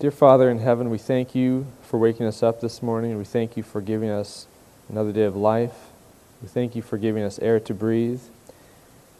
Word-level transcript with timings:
Dear 0.00 0.12
Father 0.12 0.48
in 0.48 0.60
heaven, 0.60 0.90
we 0.90 0.98
thank 0.98 1.34
you 1.34 1.66
for 1.82 1.98
waking 1.98 2.24
us 2.24 2.40
up 2.40 2.60
this 2.60 2.84
morning. 2.84 3.18
We 3.18 3.24
thank 3.24 3.56
you 3.56 3.64
for 3.64 3.80
giving 3.80 4.10
us 4.10 4.46
another 4.88 5.10
day 5.10 5.24
of 5.24 5.34
life. 5.34 5.74
We 6.40 6.46
thank 6.46 6.76
you 6.76 6.82
for 6.82 6.98
giving 6.98 7.24
us 7.24 7.40
air 7.40 7.58
to 7.58 7.74
breathe. 7.74 8.20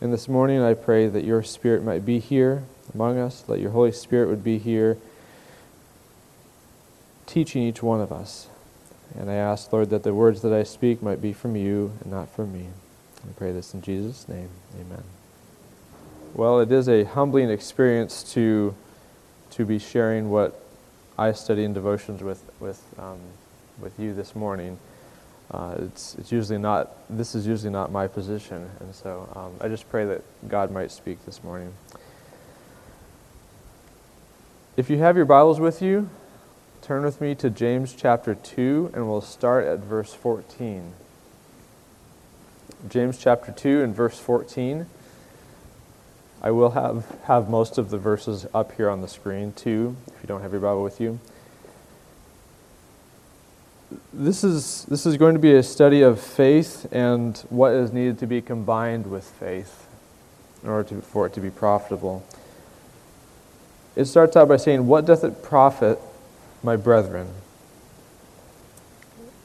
And 0.01 0.13
this 0.13 0.29
morning 0.29 0.63
I 0.63 0.75
pray 0.75 1.09
that 1.09 1.25
your 1.25 1.43
Spirit 1.43 1.83
might 1.83 2.07
be 2.07 2.21
here 2.21 2.63
among 2.95 3.19
us, 3.19 3.41
that 3.41 3.59
your 3.59 3.73
Holy 3.73 3.91
Spirit 3.91 4.29
would 4.29 4.45
be 4.45 4.59
here 4.59 4.99
teaching 7.27 7.65
each 7.65 7.83
one 7.83 8.01
of 8.01 8.13
us. 8.13 8.47
And 9.19 9.29
I 9.29 9.35
ask, 9.35 9.73
Lord, 9.73 9.91
that 9.91 10.05
the 10.05 10.15
words 10.15 10.43
that 10.43 10.53
I 10.53 10.63
speak 10.63 11.03
might 11.03 11.21
be 11.21 11.33
from 11.33 11.57
you 11.57 11.91
and 12.03 12.13
not 12.13 12.29
from 12.29 12.53
me. 12.53 12.69
I 13.29 13.33
pray 13.37 13.51
this 13.51 13.75
in 13.75 13.83
Jesus' 13.83 14.29
name. 14.29 14.51
Amen. 14.81 15.03
Well, 16.35 16.61
it 16.61 16.71
is 16.71 16.89
a 16.89 17.03
humbling 17.03 17.51
experience 17.51 18.23
to, 18.35 18.77
to 19.51 19.65
be 19.65 19.81
sharing 19.81 20.31
what 20.31 20.67
I 21.19 21.33
study 21.33 21.65
in 21.65 21.73
devotions 21.73 22.23
with, 22.23 22.43
with, 22.61 22.81
um, 22.97 23.19
with 23.81 23.99
you 23.99 24.15
this 24.15 24.37
morning. 24.37 24.79
Uh, 25.51 25.75
it's, 25.79 26.15
it's 26.15 26.31
usually 26.31 26.59
not, 26.59 26.93
this 27.11 27.35
is 27.35 27.45
usually 27.45 27.73
not 27.73 27.91
my 27.91 28.07
position. 28.07 28.71
And 28.79 28.95
so 28.95 29.29
um, 29.35 29.53
I 29.61 29.69
just 29.69 29.91
pray 29.91 30.05
that 30.07 30.23
God 30.49 30.71
might 30.71 30.93
speak 30.93 31.25
this 31.27 31.43
morning. 31.43 31.73
If 34.77 34.89
you 34.89 34.99
have 34.99 35.17
your 35.17 35.25
Bibles 35.25 35.59
with 35.59 35.83
you, 35.83 36.09
turn 36.83 37.03
with 37.03 37.21
me 37.21 37.35
to 37.35 37.51
James 37.51 37.97
chapter 37.99 38.37
2, 38.37 38.93
and 38.95 39.09
we'll 39.09 39.21
start 39.21 39.67
at 39.67 39.81
verse 39.81 40.15
14. 40.15 40.93
James 42.89 43.19
chapter 43.19 43.51
2 43.51 43.83
and 43.83 43.93
verse 43.93 44.21
14. 44.21 44.87
I 46.41 46.51
will 46.51 46.71
have, 46.71 47.17
have 47.25 47.49
most 47.49 47.79
of 47.79 47.91
the 47.91 47.99
verses 47.99 48.47
up 48.55 48.73
here 48.73 48.89
on 48.89 49.01
the 49.01 49.09
screen 49.09 49.53
too, 49.53 49.97
if 50.07 50.23
you 50.23 50.27
don't 50.27 50.43
have 50.43 50.53
your 50.53 50.61
Bible 50.61 50.85
with 50.85 51.01
you. 51.01 51.19
This 54.13 54.45
is, 54.45 54.85
this 54.85 55.07
is 55.07 55.17
going 55.17 55.35
to 55.35 55.41
be 55.41 55.55
a 55.55 55.63
study 55.63 56.03
of 56.03 56.21
faith 56.21 56.87
and 56.93 57.37
what 57.49 57.73
is 57.73 57.93
needed 57.93 58.19
to 58.21 58.27
be 58.27 58.41
combined 58.41 59.11
with 59.11 59.25
faith 59.25 59.87
in 60.63 60.69
order 60.69 60.89
to, 60.91 61.01
for 61.01 61.27
it 61.27 61.33
to 61.35 61.41
be 61.41 61.51
profitable. 61.51 62.25
It 63.97 64.05
starts 64.05 64.37
out 64.37 64.49
by 64.49 64.59
saying, 64.59 64.87
What 64.87 65.07
doth 65.07 65.25
it 65.25 65.43
profit, 65.43 65.99
my 66.63 66.77
brethren? 66.77 67.29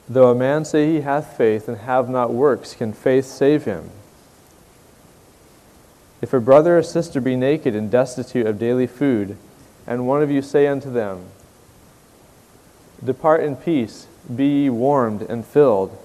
Though 0.07 0.29
a 0.29 0.35
man 0.35 0.65
say 0.65 0.91
he 0.91 1.01
hath 1.01 1.37
faith 1.37 1.67
and 1.67 1.77
have 1.77 2.09
not 2.09 2.33
works, 2.33 2.75
can 2.75 2.93
faith 2.93 3.25
save 3.25 3.63
him? 3.63 3.89
If 6.23 6.31
a 6.31 6.39
brother 6.39 6.77
or 6.77 6.83
sister 6.83 7.19
be 7.19 7.35
naked 7.35 7.75
and 7.75 7.91
destitute 7.91 8.47
of 8.47 8.57
daily 8.57 8.87
food, 8.87 9.35
and 9.85 10.07
one 10.07 10.23
of 10.23 10.31
you 10.31 10.41
say 10.41 10.67
unto 10.67 10.89
them, 10.89 11.25
Depart 13.03 13.43
in 13.43 13.57
peace, 13.57 14.07
be 14.33 14.45
ye 14.45 14.69
warmed 14.69 15.23
and 15.23 15.45
filled, 15.45 15.97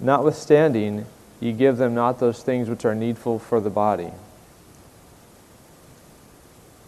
notwithstanding 0.00 1.04
ye 1.40 1.52
give 1.52 1.76
them 1.76 1.94
not 1.94 2.20
those 2.20 2.42
things 2.42 2.70
which 2.70 2.86
are 2.86 2.94
needful 2.94 3.38
for 3.38 3.60
the 3.60 3.68
body, 3.68 4.12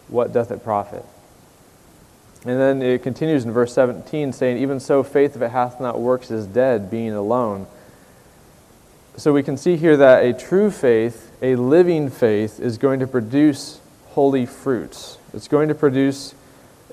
what 0.07 0.33
doth 0.33 0.49
it 0.49 0.63
profit? 0.63 1.05
And 2.43 2.59
then 2.59 2.81
it 2.81 3.03
continues 3.03 3.45
in 3.45 3.51
verse 3.51 3.71
17, 3.75 4.33
saying, 4.33 4.57
Even 4.57 4.79
so, 4.79 5.03
faith, 5.03 5.35
if 5.35 5.43
it 5.43 5.51
hath 5.51 5.79
not 5.79 5.99
works, 5.99 6.31
is 6.31 6.47
dead, 6.47 6.89
being 6.89 7.13
alone. 7.13 7.67
So 9.17 9.33
we 9.33 9.43
can 9.43 9.57
see 9.57 9.75
here 9.75 9.97
that 9.97 10.23
a 10.23 10.33
true 10.33 10.71
faith, 10.71 11.31
a 11.41 11.55
living 11.55 12.09
faith, 12.09 12.59
is 12.59 12.77
going 12.77 13.01
to 13.01 13.07
produce 13.07 13.79
holy 14.09 14.45
fruits. 14.45 15.17
It's 15.33 15.47
going 15.47 15.67
to 15.67 15.75
produce 15.75 16.33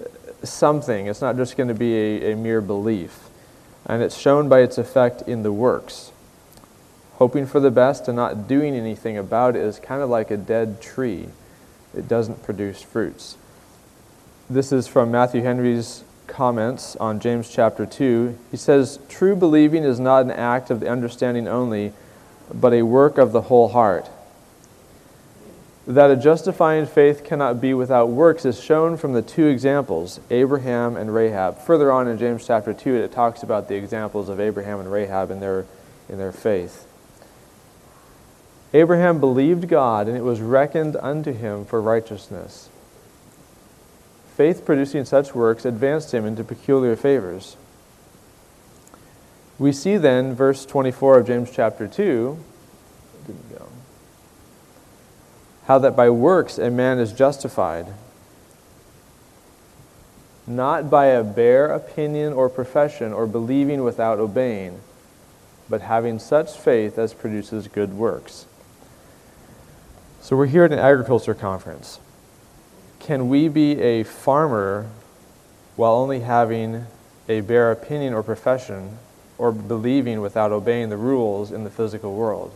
uh, 0.01 0.45
something. 0.45 1.07
It's 1.07 1.21
not 1.21 1.37
just 1.37 1.57
going 1.57 1.69
to 1.69 1.75
be 1.75 1.95
a, 1.95 2.33
a 2.33 2.37
mere 2.37 2.61
belief. 2.61 3.29
And 3.87 4.03
it's 4.03 4.17
shown 4.17 4.49
by 4.49 4.61
its 4.61 4.79
effect 4.79 5.23
in 5.23 5.43
the 5.43 5.53
works. 5.53 6.13
Hoping 7.15 7.47
for 7.47 7.61
the 7.61 7.71
best 7.71 8.09
and 8.09 8.17
not 8.17 8.47
doing 8.47 8.75
anything 8.75 9.17
about 9.17 9.57
it 9.57 9.63
is 9.63 9.79
kind 9.79 10.03
of 10.03 10.11
like 10.11 10.31
a 10.31 10.37
dead 10.37 10.81
tree, 10.81 11.29
it 11.97 12.07
doesn't 12.07 12.43
produce 12.43 12.83
fruits. 12.83 13.37
This 14.51 14.73
is 14.73 14.87
from 14.87 15.11
Matthew 15.11 15.43
Henry's 15.43 16.05
comments 16.27 16.95
on 16.97 17.21
James 17.21 17.49
chapter 17.49 17.87
2. 17.87 18.39
He 18.51 18.57
says, 18.57 18.99
True 19.09 19.35
believing 19.35 19.85
is 19.85 19.99
not 19.99 20.23
an 20.23 20.31
act 20.31 20.71
of 20.71 20.81
the 20.81 20.89
understanding 20.89 21.49
only 21.49 21.93
but 22.53 22.73
a 22.73 22.83
work 22.83 23.19
of 23.19 23.33
the 23.33 23.43
whole 23.43 23.69
heart. 23.69 24.09
That 25.87 26.11
a 26.11 26.17
justifying 26.17 26.87
faith 26.87 27.25
cannot 27.25 27.61
be 27.61 27.73
without 27.73 28.11
works 28.11 28.45
is 28.45 28.63
shown 28.63 28.99
from 28.99 29.15
the 29.15 29.23
two 29.23 29.47
examples, 29.47 30.21
Abraham 30.31 30.97
and 30.97 31.15
Rahab. 31.15 31.59
Further 31.63 31.91
on 31.91 32.09
in 32.09 32.19
James 32.19 32.47
chapter 32.47 32.75
2, 32.75 32.95
it 32.97 33.13
talks 33.13 33.43
about 33.43 33.69
the 33.69 33.77
examples 33.77 34.29
of 34.29 34.39
Abraham 34.39 34.81
and 34.81 34.93
Rahab 34.93 35.31
in 35.31 35.41
their, 35.41 35.65
in 36.09 36.19
their 36.19 36.33
faith. 36.33 36.87
Abraham 38.75 39.19
believed 39.19 39.67
God, 39.69 40.09
and 40.09 40.17
it 40.17 40.23
was 40.23 40.43
reckoned 40.43 40.95
unto 40.97 41.33
him 41.33 41.65
for 41.65 41.81
righteousness. 41.81 42.69
Faith 44.37 44.65
producing 44.65 45.05
such 45.07 45.35
works 45.35 45.65
advanced 45.65 46.13
him 46.13 46.27
into 46.27 46.45
peculiar 46.45 46.97
favors. 46.97 47.57
We 49.59 49.73
see 49.73 49.97
then, 49.97 50.35
verse 50.35 50.65
24 50.65 51.19
of 51.19 51.27
James 51.27 51.51
chapter 51.51 51.89
2, 51.89 52.39
didn't 53.27 53.59
go, 53.59 53.67
how 55.67 55.79
that 55.81 55.97
by 55.97 56.11
works 56.11 56.59
a 56.59 56.71
man 56.71 56.99
is 56.99 57.13
justified, 57.13 57.89
not 60.47 60.89
by 60.89 61.07
a 61.07 61.25
bare 61.25 61.67
opinion 61.67 62.33
or 62.33 62.49
profession 62.49 63.13
or 63.13 63.27
believing 63.27 63.83
without 63.83 64.21
obeying, 64.21 64.81
but 65.69 65.83
having 65.83 66.21
such 66.21 66.57
faith 66.57 66.97
as 66.97 67.13
produces 67.13 67.67
good 67.67 67.93
works. 67.93 68.47
So 70.21 70.37
we're 70.37 70.47
here 70.47 70.65
at 70.65 70.73
an 70.73 70.79
agriculture 70.79 71.35
conference. 71.35 71.99
Can 73.01 73.29
we 73.29 73.49
be 73.49 73.81
a 73.81 74.05
farmer 74.05 74.89
while 75.77 75.95
only 75.95 76.21
having 76.21 76.87
a 77.29 77.41
bare 77.41 77.73
opinion 77.73 78.15
or 78.15 78.23
profession 78.23 78.99
or 79.39 79.53
believing 79.53 80.21
without 80.21 80.53
obeying 80.53 80.89
the 80.91 80.97
rules 80.97 81.53
in 81.53 81.65
the 81.65 81.71
physical 81.71 82.15
world? 82.15 82.53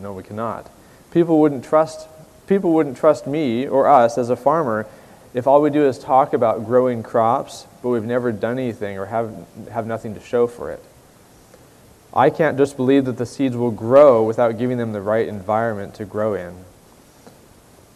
No, 0.00 0.12
we 0.12 0.22
cannot. 0.22 0.70
People 1.10 1.40
wouldn't 1.40 1.64
trust 1.64 2.08
people 2.46 2.72
wouldn't 2.72 2.96
trust 2.96 3.26
me 3.26 3.66
or 3.66 3.88
us 3.88 4.16
as 4.18 4.30
a 4.30 4.36
farmer 4.36 4.86
if 5.34 5.46
all 5.46 5.60
we 5.60 5.68
do 5.68 5.84
is 5.86 5.98
talk 5.98 6.32
about 6.32 6.64
growing 6.64 7.02
crops, 7.02 7.66
but 7.82 7.90
we've 7.90 8.04
never 8.04 8.32
done 8.32 8.58
anything 8.58 8.98
or 8.98 9.06
have, 9.06 9.34
have 9.70 9.86
nothing 9.86 10.14
to 10.14 10.20
show 10.20 10.46
for 10.46 10.70
it. 10.70 10.82
I 12.14 12.30
can't 12.30 12.56
just 12.56 12.76
believe 12.76 13.04
that 13.04 13.18
the 13.18 13.26
seeds 13.26 13.54
will 13.54 13.70
grow 13.70 14.22
without 14.22 14.56
giving 14.56 14.78
them 14.78 14.92
the 14.92 15.02
right 15.02 15.28
environment 15.28 15.94
to 15.96 16.06
grow 16.06 16.32
in. 16.32 16.64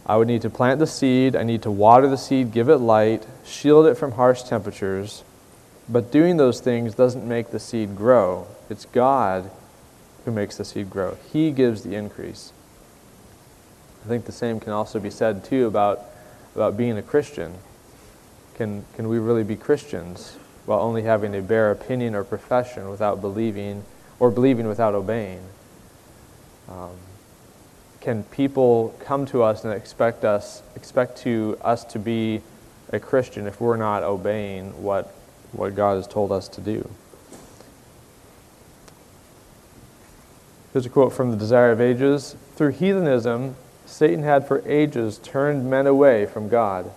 I 0.04 0.18
would 0.18 0.28
need 0.28 0.42
to 0.42 0.50
plant 0.50 0.80
the 0.80 0.86
seed, 0.86 1.34
I 1.34 1.42
need 1.42 1.62
to 1.62 1.70
water 1.70 2.08
the 2.08 2.18
seed, 2.18 2.52
give 2.52 2.68
it 2.68 2.76
light, 2.76 3.26
shield 3.46 3.86
it 3.86 3.94
from 3.94 4.12
harsh 4.12 4.42
temperatures, 4.42 5.24
but 5.90 6.12
doing 6.12 6.36
those 6.36 6.60
things 6.60 6.94
doesn't 6.94 7.26
make 7.26 7.50
the 7.50 7.58
seed 7.58 7.96
grow. 7.96 8.46
It's 8.70 8.84
God 8.84 9.50
who 10.24 10.30
makes 10.30 10.56
the 10.56 10.64
seed 10.64 10.88
grow. 10.88 11.16
He 11.32 11.50
gives 11.50 11.82
the 11.82 11.96
increase. 11.96 12.52
I 14.04 14.08
think 14.08 14.24
the 14.24 14.32
same 14.32 14.60
can 14.60 14.72
also 14.72 15.00
be 15.00 15.10
said 15.10 15.44
too 15.44 15.66
about, 15.66 16.02
about 16.54 16.76
being 16.76 16.96
a 16.96 17.02
Christian. 17.02 17.54
Can, 18.54 18.84
can 18.94 19.08
we 19.08 19.18
really 19.18 19.42
be 19.42 19.56
Christians 19.56 20.36
while 20.64 20.80
only 20.80 21.02
having 21.02 21.34
a 21.34 21.42
bare 21.42 21.72
opinion 21.72 22.14
or 22.14 22.22
profession 22.22 22.88
without 22.88 23.20
believing 23.20 23.84
or 24.20 24.30
believing 24.30 24.68
without 24.68 24.94
obeying? 24.94 25.42
Um, 26.68 26.92
can 28.00 28.22
people 28.24 28.94
come 29.00 29.26
to 29.26 29.42
us 29.42 29.64
and 29.64 29.74
expect 29.74 30.24
us 30.24 30.62
expect 30.74 31.18
to 31.18 31.58
us 31.62 31.84
to 31.84 31.98
be 31.98 32.40
a 32.92 32.98
Christian 32.98 33.46
if 33.46 33.60
we're 33.60 33.76
not 33.76 34.02
obeying 34.02 34.82
what 34.82 35.14
what 35.52 35.74
God 35.74 35.96
has 35.96 36.06
told 36.06 36.32
us 36.32 36.48
to 36.48 36.60
do. 36.60 36.88
Here's 40.72 40.86
a 40.86 40.90
quote 40.90 41.12
from 41.12 41.30
The 41.30 41.36
Desire 41.36 41.72
of 41.72 41.80
Ages 41.80 42.36
Through 42.54 42.72
heathenism, 42.72 43.56
Satan 43.86 44.22
had 44.22 44.46
for 44.46 44.66
ages 44.68 45.18
turned 45.18 45.68
men 45.68 45.86
away 45.86 46.26
from 46.26 46.48
God. 46.48 46.92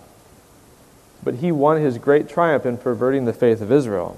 But 1.24 1.36
he 1.36 1.50
won 1.50 1.80
his 1.80 1.98
great 1.98 2.28
triumph 2.28 2.64
in 2.64 2.78
perverting 2.78 3.24
the 3.24 3.32
faith 3.32 3.60
of 3.60 3.72
Israel. 3.72 4.16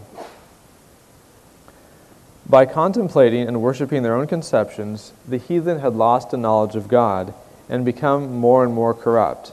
By 2.49 2.67
contemplating 2.67 3.49
and 3.49 3.63
worshiping 3.63 4.03
their 4.03 4.15
own 4.15 4.27
conceptions, 4.27 5.13
the 5.27 5.39
heathen 5.39 5.81
had 5.81 5.95
lost 5.95 6.33
a 6.33 6.37
knowledge 6.37 6.77
of 6.77 6.87
God 6.87 7.33
and 7.69 7.85
become 7.85 8.37
more 8.37 8.63
and 8.63 8.73
more 8.73 8.95
corrupt. 8.95 9.53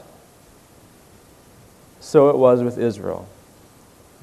So 1.98 2.28
it 2.28 2.36
was 2.36 2.62
with 2.62 2.78
Israel. 2.78 3.26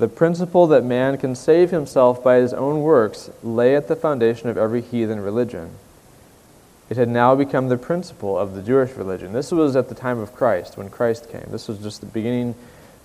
The 0.02 0.08
principle 0.08 0.66
that 0.66 0.84
man 0.84 1.20
can 1.20 1.36
save 1.36 1.70
himself 1.70 2.24
by 2.24 2.38
his 2.38 2.56
own 2.56 2.82
works 2.82 3.30
lay 3.44 3.76
at 3.76 3.88
the 3.88 3.96
foundation 3.96 4.50
of 4.50 4.58
every 4.58 4.82
heathen 4.82 5.20
religion. 5.20 5.76
It 6.90 6.98
had 6.98 7.08
now 7.08 7.36
become 7.36 7.70
the 7.70 7.78
principle 7.78 8.36
of 8.36 8.56
the 8.56 8.64
Jewish 8.64 8.94
religion. 8.94 9.32
This 9.32 9.52
was 9.52 9.76
at 9.76 9.90
the 9.90 9.94
time 9.94 10.18
of 10.18 10.34
Christ, 10.34 10.76
when 10.76 10.90
Christ 10.90 11.30
came. 11.30 11.46
This 11.50 11.68
was 11.68 11.78
just 11.78 12.00
the 12.00 12.08
beginning 12.08 12.56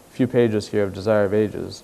few 0.09 0.27
pages 0.27 0.69
here 0.69 0.85
of 0.85 0.95
Desire 0.95 1.27
of 1.27 1.35
Ages. 1.35 1.83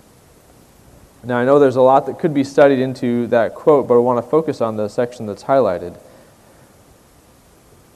Now, 1.23 1.37
I 1.37 1.45
know 1.45 1.59
there's 1.59 1.77
a 1.77 1.83
lot 1.83 2.07
that 2.07 2.19
could 2.19 2.33
be 2.33 2.43
studied 2.43 2.79
into 2.79 3.27
that 3.27 3.55
quote, 3.55 3.87
but 3.87 3.97
I 3.97 3.99
want 3.99 4.25
to 4.25 4.31
focus 4.31 4.63
on 4.63 4.79
the 4.79 4.89
section 4.89 5.27
that's 5.27 5.45
highlighted. 5.45 6.01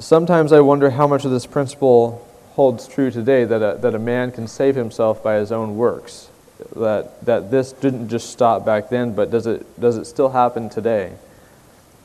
Sometimes 0.01 0.53
I 0.53 0.61
wonder 0.61 0.91
how 0.91 1.07
much 1.07 1.25
of 1.25 1.31
this 1.31 1.47
principle 1.47 2.29
holds 2.57 2.87
true 2.87 3.11
today 3.11 3.47
that 3.47 3.63
a, 3.63 3.79
that 3.79 3.95
a 3.95 3.99
man 3.99 4.33
can 4.33 4.47
save 4.47 4.75
himself 4.75 5.23
by 5.23 5.37
his 5.37 5.51
own 5.51 5.79
works. 5.79 6.29
That, 6.75 7.25
that 7.27 7.51
this 7.51 7.73
didn't 7.73 8.09
just 8.09 8.31
stop 8.31 8.65
back 8.65 8.89
then, 8.89 9.15
but 9.15 9.31
does 9.31 9.47
it, 9.47 9.81
does 9.81 9.97
it 9.97 10.07
still 10.07 10.31
happen 10.31 10.71
today? 10.71 11.13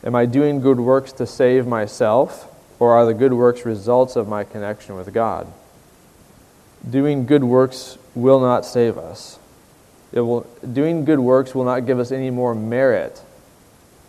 Am 0.04 0.16
I 0.16 0.26
doing 0.26 0.60
good 0.60 0.80
works 0.80 1.12
to 1.14 1.28
save 1.28 1.68
myself, 1.68 2.54
or 2.80 2.92
are 2.94 3.06
the 3.06 3.14
good 3.14 3.34
works 3.34 3.66
results 3.66 4.16
of 4.16 4.28
my 4.28 4.44
connection 4.44 4.96
with 4.96 5.14
God? 5.14 5.48
Doing 6.90 7.26
good 7.26 7.44
works 7.44 7.98
will 8.16 8.40
not 8.40 8.66
save 8.66 8.98
us. 8.98 9.40
It 10.12 10.22
will, 10.22 10.42
doing 10.74 11.06
good 11.06 11.20
works 11.20 11.56
will 11.56 11.64
not 11.64 11.86
give 11.86 12.00
us 12.00 12.12
any 12.12 12.30
more 12.30 12.54
merit 12.54 13.22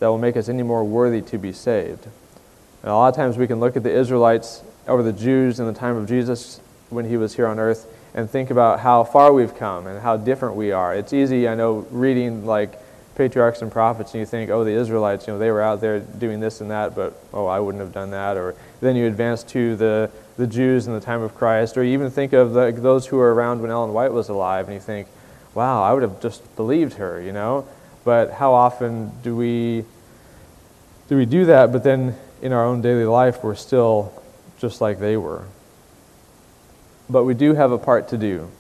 that 0.00 0.08
will 0.08 0.18
make 0.18 0.36
us 0.36 0.48
any 0.48 0.64
more 0.64 0.82
worthy 0.82 1.22
to 1.22 1.38
be 1.38 1.52
saved. 1.52 2.04
And 2.82 2.90
a 2.90 2.94
lot 2.94 3.08
of 3.08 3.14
times 3.14 3.36
we 3.36 3.46
can 3.46 3.60
look 3.60 3.76
at 3.76 3.84
the 3.84 3.92
Israelites 3.92 4.62
or 4.88 5.02
the 5.04 5.12
Jews 5.12 5.60
in 5.60 5.66
the 5.66 5.72
time 5.72 5.96
of 5.96 6.08
Jesus 6.08 6.60
when 6.90 7.08
he 7.08 7.16
was 7.16 7.36
here 7.36 7.46
on 7.46 7.60
earth 7.60 7.86
and 8.14 8.28
think 8.28 8.50
about 8.50 8.80
how 8.80 9.04
far 9.04 9.32
we've 9.32 9.54
come 9.54 9.86
and 9.86 10.00
how 10.00 10.16
different 10.16 10.56
we 10.56 10.72
are. 10.72 10.94
It's 10.94 11.12
easy, 11.12 11.48
I 11.48 11.54
know, 11.54 11.86
reading 11.90 12.44
like 12.44 12.78
patriarchs 13.14 13.62
and 13.62 13.70
prophets 13.70 14.12
and 14.12 14.20
you 14.20 14.26
think, 14.26 14.50
oh, 14.50 14.64
the 14.64 14.72
Israelites, 14.72 15.26
you 15.26 15.32
know, 15.32 15.38
they 15.38 15.50
were 15.50 15.62
out 15.62 15.80
there 15.80 16.00
doing 16.00 16.40
this 16.40 16.60
and 16.60 16.70
that, 16.70 16.94
but 16.94 17.18
oh, 17.32 17.46
I 17.46 17.60
wouldn't 17.60 17.82
have 17.82 17.92
done 17.92 18.10
that. 18.10 18.36
Or 18.36 18.54
then 18.80 18.96
you 18.96 19.06
advance 19.06 19.42
to 19.44 19.76
the, 19.76 20.10
the 20.36 20.46
Jews 20.46 20.86
in 20.86 20.94
the 20.94 21.00
time 21.00 21.22
of 21.22 21.34
Christ, 21.34 21.76
or 21.76 21.84
you 21.84 21.92
even 21.92 22.10
think 22.10 22.32
of 22.32 22.52
the, 22.52 22.72
those 22.72 23.06
who 23.06 23.16
were 23.16 23.34
around 23.34 23.60
when 23.60 23.70
Ellen 23.70 23.92
White 23.92 24.12
was 24.12 24.28
alive 24.28 24.66
and 24.66 24.74
you 24.74 24.80
think, 24.80 25.08
wow, 25.54 25.82
I 25.82 25.92
would 25.92 26.02
have 26.02 26.20
just 26.20 26.56
believed 26.56 26.94
her, 26.94 27.20
you 27.20 27.32
know? 27.32 27.66
But 28.04 28.32
how 28.32 28.52
often 28.52 29.12
do 29.22 29.36
we 29.36 29.84
do 31.08 31.16
we 31.16 31.26
do 31.26 31.44
that, 31.46 31.72
but 31.72 31.84
then 31.84 32.16
in 32.40 32.52
our 32.52 32.64
own 32.64 32.80
daily 32.80 33.04
life 33.04 33.44
we're 33.44 33.54
still 33.54 34.22
just 34.58 34.80
like 34.80 34.98
they 34.98 35.16
were? 35.16 35.44
But 37.08 37.24
we 37.24 37.34
do 37.34 37.54
have 37.54 37.72
a 37.72 37.78
part 37.78 38.08
to 38.08 38.18
do. 38.18 38.50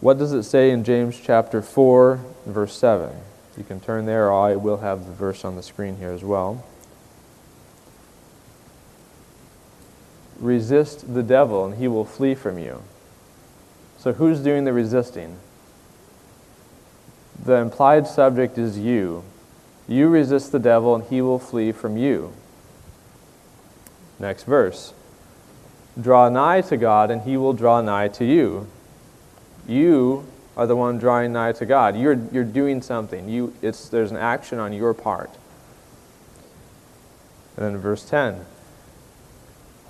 What 0.00 0.18
does 0.18 0.32
it 0.32 0.42
say 0.42 0.70
in 0.70 0.84
James 0.84 1.20
chapter 1.20 1.62
4, 1.62 2.20
verse 2.46 2.76
7? 2.76 3.14
You 3.56 3.64
can 3.64 3.80
turn 3.80 4.06
there, 4.06 4.30
or 4.30 4.48
I 4.48 4.56
will 4.56 4.78
have 4.78 5.06
the 5.06 5.12
verse 5.12 5.44
on 5.44 5.56
the 5.56 5.62
screen 5.62 5.96
here 5.96 6.10
as 6.10 6.24
well. 6.24 6.64
Resist 10.40 11.14
the 11.14 11.22
devil, 11.22 11.64
and 11.64 11.76
he 11.76 11.86
will 11.86 12.04
flee 12.04 12.34
from 12.34 12.58
you. 12.58 12.82
So, 13.98 14.12
who's 14.14 14.40
doing 14.40 14.64
the 14.64 14.72
resisting? 14.72 15.38
The 17.44 17.54
implied 17.54 18.06
subject 18.06 18.58
is 18.58 18.78
you. 18.78 19.22
You 19.86 20.08
resist 20.08 20.50
the 20.50 20.58
devil, 20.58 20.94
and 20.94 21.04
he 21.04 21.20
will 21.20 21.38
flee 21.38 21.70
from 21.70 21.96
you. 21.96 22.32
Next 24.18 24.44
verse. 24.44 24.94
Draw 26.00 26.30
nigh 26.30 26.62
to 26.62 26.76
God, 26.76 27.10
and 27.10 27.22
he 27.22 27.36
will 27.36 27.52
draw 27.52 27.80
nigh 27.80 28.08
to 28.08 28.24
you. 28.24 28.68
You 29.66 30.26
are 30.56 30.66
the 30.66 30.76
one 30.76 30.98
drawing 30.98 31.32
nigh 31.32 31.52
to 31.52 31.66
God. 31.66 31.96
You're, 31.96 32.18
you're 32.32 32.44
doing 32.44 32.82
something. 32.82 33.28
You, 33.28 33.54
it's, 33.62 33.88
there's 33.88 34.10
an 34.10 34.16
action 34.16 34.58
on 34.58 34.72
your 34.72 34.94
part. 34.94 35.30
And 37.56 37.66
then 37.66 37.76
verse 37.78 38.04
10 38.04 38.44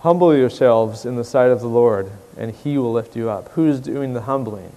Humble 0.01 0.37
yourselves 0.37 1.07
in 1.07 1.15
the 1.15 1.25
sight 1.25 1.51
of 1.51 1.61
the 1.61 1.69
Lord, 1.69 2.11
and 2.37 2.53
he 2.53 2.77
will 2.77 2.93
lift 2.93 3.15
you 3.15 3.31
up. 3.31 3.51
Who's 3.51 3.79
doing 3.79 4.15
the 4.15 4.23
humbling? 4.23 4.73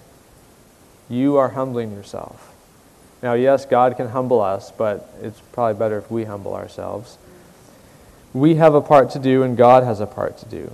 You 1.10 1.38
are 1.38 1.50
humbling 1.50 1.92
yourself. 1.92 2.54
Now, 3.24 3.33
yes, 3.33 3.66
God 3.66 3.98
can 3.98 4.10
humble 4.10 4.39
us, 4.39 4.72
but 4.72 5.10
it's 5.22 5.39
probably 5.51 5.80
better 5.80 5.98
if 5.98 6.12
we 6.12 6.25
humble 6.25 6.54
ourselves. 6.54 7.18
We 8.33 8.56
have 8.56 8.75
a 8.75 8.81
part 8.81 9.10
to 9.12 9.19
do, 9.19 9.42
and 9.42 9.57
God 9.57 9.83
has 9.83 10.00
a 10.00 10.06
part 10.06 10.38
to 10.39 10.45
do. 10.45 10.72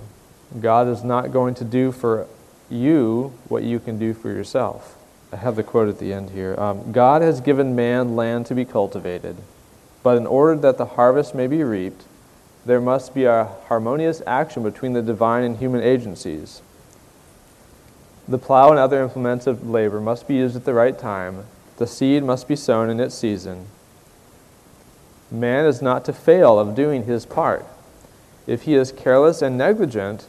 God 0.60 0.88
is 0.88 1.02
not 1.02 1.32
going 1.32 1.54
to 1.54 1.64
do 1.64 1.92
for 1.92 2.26
you 2.70 3.32
what 3.48 3.62
you 3.62 3.78
can 3.78 3.98
do 3.98 4.14
for 4.14 4.28
yourself. 4.28 4.96
I 5.32 5.36
have 5.36 5.56
the 5.56 5.62
quote 5.62 5.88
at 5.88 5.98
the 5.98 6.12
end 6.12 6.30
here. 6.30 6.58
Um, 6.58 6.92
God 6.92 7.22
has 7.22 7.40
given 7.40 7.74
man 7.74 8.16
land 8.16 8.46
to 8.46 8.54
be 8.54 8.64
cultivated, 8.64 9.36
but 10.02 10.16
in 10.16 10.26
order 10.26 10.60
that 10.60 10.78
the 10.78 10.84
harvest 10.84 11.34
may 11.34 11.46
be 11.46 11.62
reaped, 11.62 12.04
there 12.66 12.80
must 12.80 13.14
be 13.14 13.24
a 13.24 13.50
harmonious 13.68 14.22
action 14.26 14.62
between 14.62 14.92
the 14.92 15.02
divine 15.02 15.42
and 15.42 15.56
human 15.56 15.82
agencies. 15.82 16.62
The 18.28 18.38
plow 18.38 18.70
and 18.70 18.78
other 18.78 19.02
implements 19.02 19.46
of 19.46 19.68
labor 19.68 20.00
must 20.00 20.28
be 20.28 20.34
used 20.34 20.54
at 20.54 20.64
the 20.64 20.74
right 20.74 20.98
time, 20.98 21.46
the 21.78 21.86
seed 21.86 22.22
must 22.22 22.46
be 22.46 22.54
sown 22.54 22.90
in 22.90 23.00
its 23.00 23.14
season. 23.14 23.66
Man 25.30 25.64
is 25.64 25.82
not 25.82 26.04
to 26.04 26.12
fail 26.12 26.58
of 26.58 26.74
doing 26.74 27.04
his 27.04 27.24
part. 27.26 27.66
If 28.46 28.62
he 28.62 28.74
is 28.74 28.92
careless 28.92 29.40
and 29.40 29.56
negligent, 29.56 30.28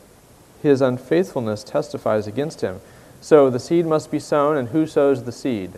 his 0.64 0.82
unfaithfulness 0.82 1.64
testifies 1.64 2.26
against 2.26 2.62
him. 2.62 2.82
So 3.22 3.52
the 3.52 3.60
seed 3.60 3.86
must 3.86 4.10
be 4.10 4.20
sown, 4.20 4.58
and 4.58 4.70
who 4.70 4.88
sows 4.88 5.24
the 5.24 5.32
seed? 5.32 5.74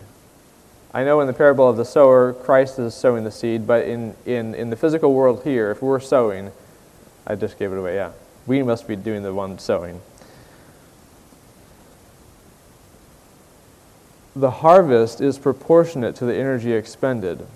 I 0.94 1.04
know 1.04 1.20
in 1.20 1.26
the 1.26 1.34
parable 1.34 1.68
of 1.68 1.76
the 1.76 1.84
sower, 1.84 2.32
Christ 2.32 2.78
is 2.78 2.94
sowing 2.94 3.24
the 3.24 3.30
seed, 3.30 3.66
but 3.66 3.84
in, 3.84 4.14
in, 4.24 4.54
in 4.54 4.70
the 4.70 4.76
physical 4.76 5.12
world 5.12 5.44
here, 5.44 5.70
if 5.70 5.82
we're 5.82 6.00
sowing, 6.00 6.52
I 7.26 7.34
just 7.34 7.58
gave 7.58 7.72
it 7.72 7.78
away, 7.78 7.96
yeah. 7.96 8.12
We 8.46 8.62
must 8.62 8.88
be 8.88 8.96
doing 8.96 9.22
the 9.22 9.34
one 9.34 9.58
sowing. 9.58 10.00
the 14.36 14.50
harvest 14.50 15.22
is 15.22 15.38
proportionate 15.38 16.14
to 16.14 16.26
the 16.26 16.34
energy 16.34 16.72
expended. 16.74 17.46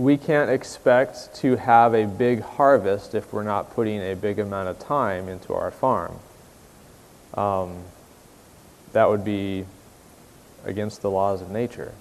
We 0.00 0.16
can't 0.16 0.48
expect 0.48 1.34
to 1.42 1.56
have 1.56 1.94
a 1.94 2.06
big 2.06 2.40
harvest 2.40 3.14
if 3.14 3.34
we're 3.34 3.42
not 3.42 3.74
putting 3.74 4.00
a 4.00 4.14
big 4.14 4.38
amount 4.38 4.70
of 4.70 4.78
time 4.78 5.28
into 5.28 5.52
our 5.52 5.70
farm. 5.70 6.18
Um, 7.34 7.84
that 8.94 9.10
would 9.10 9.26
be 9.26 9.66
against 10.64 11.02
the 11.02 11.10
laws 11.10 11.42
of 11.42 11.50
nature. 11.50 11.92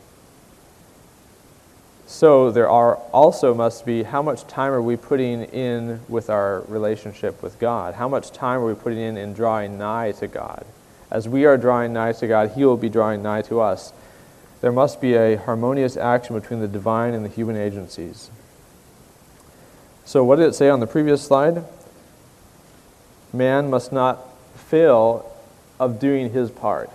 So 2.07 2.51
there 2.51 2.69
are 2.69 2.95
also 3.11 3.53
must 3.53 3.85
be 3.85 4.03
how 4.03 4.21
much 4.21 4.47
time 4.47 4.71
are 4.71 4.81
we 4.81 4.95
putting 4.95 5.43
in 5.43 5.99
with 6.07 6.29
our 6.29 6.61
relationship 6.69 7.43
with 7.43 7.59
God? 7.59 7.95
How 7.95 8.07
much 8.07 8.31
time 8.31 8.61
are 8.61 8.65
we 8.65 8.75
putting 8.75 8.99
in 8.99 9.17
in 9.17 9.33
drawing 9.33 9.77
nigh 9.77 10.13
to 10.13 10.27
God? 10.29 10.65
As 11.11 11.27
we 11.27 11.43
are 11.43 11.57
drawing 11.57 11.91
nigh 11.91 12.13
to 12.13 12.27
God, 12.27 12.51
He 12.51 12.63
will 12.63 12.77
be 12.77 12.87
drawing 12.87 13.21
nigh 13.21 13.41
to 13.41 13.59
us. 13.59 13.91
There 14.61 14.71
must 14.71 14.99
be 14.99 15.15
a 15.15 15.37
harmonious 15.37 15.95
action 15.95 16.37
between 16.37 16.59
the 16.59 16.67
divine 16.67 17.13
and 17.13 17.23
the 17.23 17.29
human 17.29 17.55
agencies. 17.55 18.29
So, 20.03 20.23
what 20.23 20.37
did 20.37 20.47
it 20.47 20.55
say 20.55 20.69
on 20.69 20.79
the 20.79 20.87
previous 20.87 21.21
slide? 21.21 21.63
Man 23.31 23.69
must 23.69 23.91
not 23.91 24.19
fail 24.57 25.31
of 25.79 25.99
doing 25.99 26.31
his 26.31 26.51
part. 26.51 26.89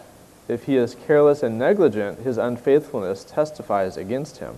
If 0.47 0.65
he 0.65 0.77
is 0.77 0.95
careless 0.95 1.43
and 1.43 1.59
negligent, 1.59 2.21
his 2.21 2.37
unfaithfulness 2.37 3.25
testifies 3.25 3.97
against 3.97 4.39
him. 4.39 4.57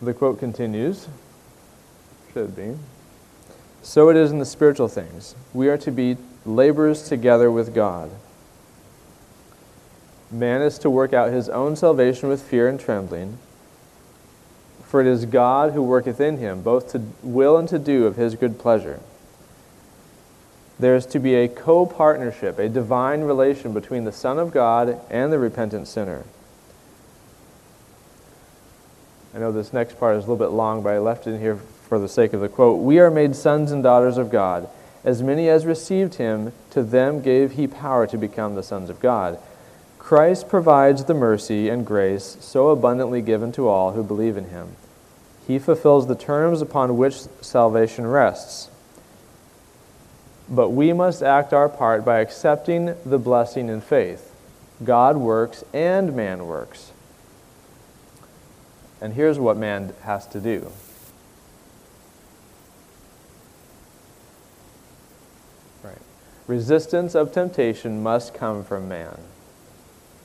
The 0.00 0.14
quote 0.14 0.38
continues, 0.38 1.08
should 2.32 2.54
be. 2.54 2.76
So 3.82 4.08
it 4.08 4.16
is 4.16 4.30
in 4.30 4.38
the 4.38 4.46
spiritual 4.46 4.88
things. 4.88 5.34
We 5.52 5.68
are 5.68 5.78
to 5.78 5.90
be 5.90 6.16
laborers 6.44 7.08
together 7.08 7.50
with 7.50 7.74
God. 7.74 8.10
Man 10.30 10.62
is 10.62 10.78
to 10.78 10.90
work 10.90 11.12
out 11.12 11.32
his 11.32 11.48
own 11.48 11.76
salvation 11.76 12.28
with 12.28 12.42
fear 12.42 12.68
and 12.68 12.78
trembling, 12.78 13.38
for 14.84 15.00
it 15.00 15.06
is 15.06 15.26
God 15.26 15.72
who 15.72 15.82
worketh 15.82 16.20
in 16.20 16.38
him, 16.38 16.62
both 16.62 16.92
to 16.92 17.02
will 17.22 17.56
and 17.56 17.68
to 17.68 17.78
do 17.78 18.06
of 18.06 18.16
his 18.16 18.36
good 18.36 18.58
pleasure. 18.58 19.00
There 20.78 20.96
is 20.96 21.04
to 21.06 21.18
be 21.18 21.34
a 21.34 21.48
co 21.48 21.84
partnership, 21.84 22.58
a 22.58 22.68
divine 22.68 23.22
relation 23.22 23.74
between 23.74 24.04
the 24.04 24.12
Son 24.12 24.38
of 24.38 24.52
God 24.52 25.00
and 25.10 25.32
the 25.32 25.38
repentant 25.38 25.88
sinner. 25.88 26.24
I 29.34 29.38
know 29.38 29.52
this 29.52 29.72
next 29.72 29.98
part 29.98 30.16
is 30.16 30.24
a 30.24 30.30
little 30.30 30.44
bit 30.44 30.54
long, 30.54 30.82
but 30.82 30.92
I 30.92 30.98
left 30.98 31.26
it 31.26 31.32
in 31.32 31.40
here 31.40 31.56
for 31.56 31.98
the 31.98 32.08
sake 32.08 32.32
of 32.32 32.40
the 32.40 32.48
quote, 32.48 32.80
We 32.80 32.98
are 32.98 33.10
made 33.10 33.36
sons 33.36 33.72
and 33.72 33.82
daughters 33.82 34.16
of 34.16 34.30
God. 34.30 34.68
As 35.02 35.22
many 35.22 35.48
as 35.48 35.64
received 35.64 36.14
him, 36.14 36.52
to 36.70 36.82
them 36.82 37.22
gave 37.22 37.52
he 37.52 37.66
power 37.66 38.06
to 38.06 38.18
become 38.18 38.54
the 38.54 38.62
sons 38.62 38.90
of 38.90 39.00
God. 39.00 39.38
Christ 39.98 40.48
provides 40.48 41.04
the 41.04 41.14
mercy 41.14 41.68
and 41.68 41.86
grace 41.86 42.36
so 42.40 42.68
abundantly 42.70 43.22
given 43.22 43.52
to 43.52 43.68
all 43.68 43.92
who 43.92 44.02
believe 44.02 44.36
in 44.36 44.50
him. 44.50 44.76
He 45.46 45.58
fulfills 45.58 46.06
the 46.06 46.14
terms 46.14 46.60
upon 46.60 46.96
which 46.96 47.20
salvation 47.40 48.06
rests. 48.06 48.70
But 50.48 50.70
we 50.70 50.92
must 50.92 51.22
act 51.22 51.52
our 51.52 51.68
part 51.68 52.04
by 52.04 52.20
accepting 52.20 52.94
the 53.06 53.18
blessing 53.18 53.68
in 53.68 53.80
faith. 53.80 54.34
God 54.82 55.16
works 55.16 55.64
and 55.72 56.14
man 56.14 56.46
works. 56.46 56.92
And 59.00 59.14
here's 59.14 59.38
what 59.38 59.56
man 59.56 59.94
has 60.02 60.26
to 60.28 60.40
do. 60.40 60.72
Resistance 66.50 67.14
of 67.14 67.30
temptation 67.30 68.02
must 68.02 68.34
come 68.34 68.64
from 68.64 68.88
man. 68.88 69.18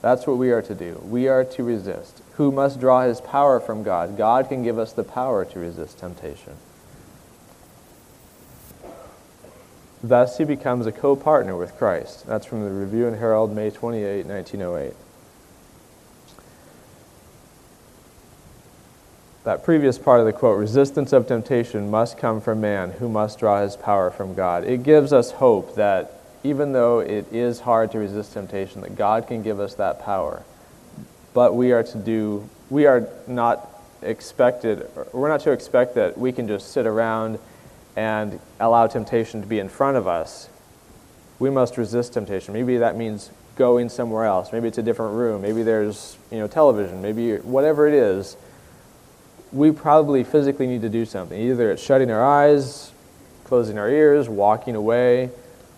That's 0.02 0.26
what 0.26 0.40
we 0.40 0.50
are 0.50 0.62
to 0.64 0.74
do. 0.74 1.00
We 1.06 1.28
are 1.28 1.44
to 1.44 1.64
resist. 1.64 2.24
Who 2.38 2.52
must 2.52 2.80
draw 2.80 3.04
his 3.04 3.22
power 3.22 3.60
from 3.60 3.84
God? 3.84 4.18
God 4.18 4.50
can 4.50 4.64
give 4.64 4.80
us 4.80 4.92
the 4.92 5.04
power 5.04 5.46
to 5.46 5.60
resist 5.60 6.00
temptation. 6.00 6.54
Thus, 10.02 10.40
he 10.40 10.46
becomes 10.46 10.88
a 10.88 10.92
co 10.92 11.16
partner 11.16 11.56
with 11.56 11.78
Christ. 11.78 12.26
That's 12.26 12.48
from 12.48 12.64
the 12.64 12.72
Review 12.72 13.06
and 13.06 13.18
Herald, 13.18 13.56
May 13.56 13.70
28, 13.70 14.26
1908. 14.26 14.94
That 19.46 19.64
previous 19.64 20.00
part 20.00 20.20
of 20.20 20.26
the 20.26 20.34
quote 20.34 20.58
resistance 20.58 21.14
of 21.14 21.28
temptation 21.28 21.92
must 21.92 22.18
come 22.18 22.42
from 22.42 22.62
man, 22.62 22.90
who 22.94 23.08
must 23.08 23.38
draw 23.38 23.62
his 23.62 23.76
power 23.76 24.10
from 24.10 24.34
God. 24.34 24.64
It 24.64 24.82
gives 24.82 25.14
us 25.14 25.30
hope 25.30 25.76
that 25.76 26.20
even 26.44 26.74
though 26.74 27.00
it 27.00 27.32
is 27.32 27.60
hard 27.60 27.92
to 27.92 28.00
resist 28.00 28.34
temptation, 28.34 28.82
that 28.82 28.96
God 28.96 29.28
can 29.28 29.44
give 29.44 29.60
us 29.60 29.76
that 29.76 30.00
power. 30.00 30.42
But 31.36 31.54
we 31.56 31.74
are 31.74 31.84
to 31.84 31.98
do, 32.00 32.50
we 32.72 32.88
are 32.88 33.08
not 33.28 33.70
expected, 34.02 34.90
we're 35.14 35.30
not 35.30 35.42
to 35.42 35.52
expect 35.52 35.94
that 35.94 36.18
we 36.18 36.32
can 36.32 36.48
just 36.48 36.72
sit 36.72 36.88
around 36.88 37.38
and 37.96 38.40
allow 38.60 38.88
temptation 38.88 39.42
to 39.42 39.48
be 39.48 39.60
in 39.60 39.70
front 39.70 39.96
of 39.96 40.08
us. 40.08 40.50
We 41.38 41.52
must 41.52 41.78
resist 41.78 42.14
temptation. 42.14 42.56
Maybe 42.56 42.78
that 42.78 42.98
means 42.98 43.30
going 43.58 43.90
somewhere 43.90 44.26
else. 44.26 44.52
Maybe 44.52 44.68
it's 44.68 44.80
a 44.80 44.84
different 44.84 45.14
room. 45.14 45.44
Maybe 45.44 45.62
there's, 45.62 46.18
you 46.32 46.40
know, 46.40 46.48
television. 46.48 47.04
Maybe 47.04 47.38
whatever 47.38 47.88
it 47.88 47.94
is, 47.94 48.38
we 49.56 49.72
probably 49.72 50.24
physically 50.24 50.68
need 50.68 50.82
to 50.82 50.90
do 50.90 51.06
something. 51.06 51.40
Either 51.40 51.72
it's 51.72 51.82
shutting 51.82 52.12
our 52.12 52.24
eyes, 52.24 52.92
closing 53.46 53.78
our 53.78 53.90
ears, 53.90 54.28
walking 54.28 54.76
away, 54.76 55.30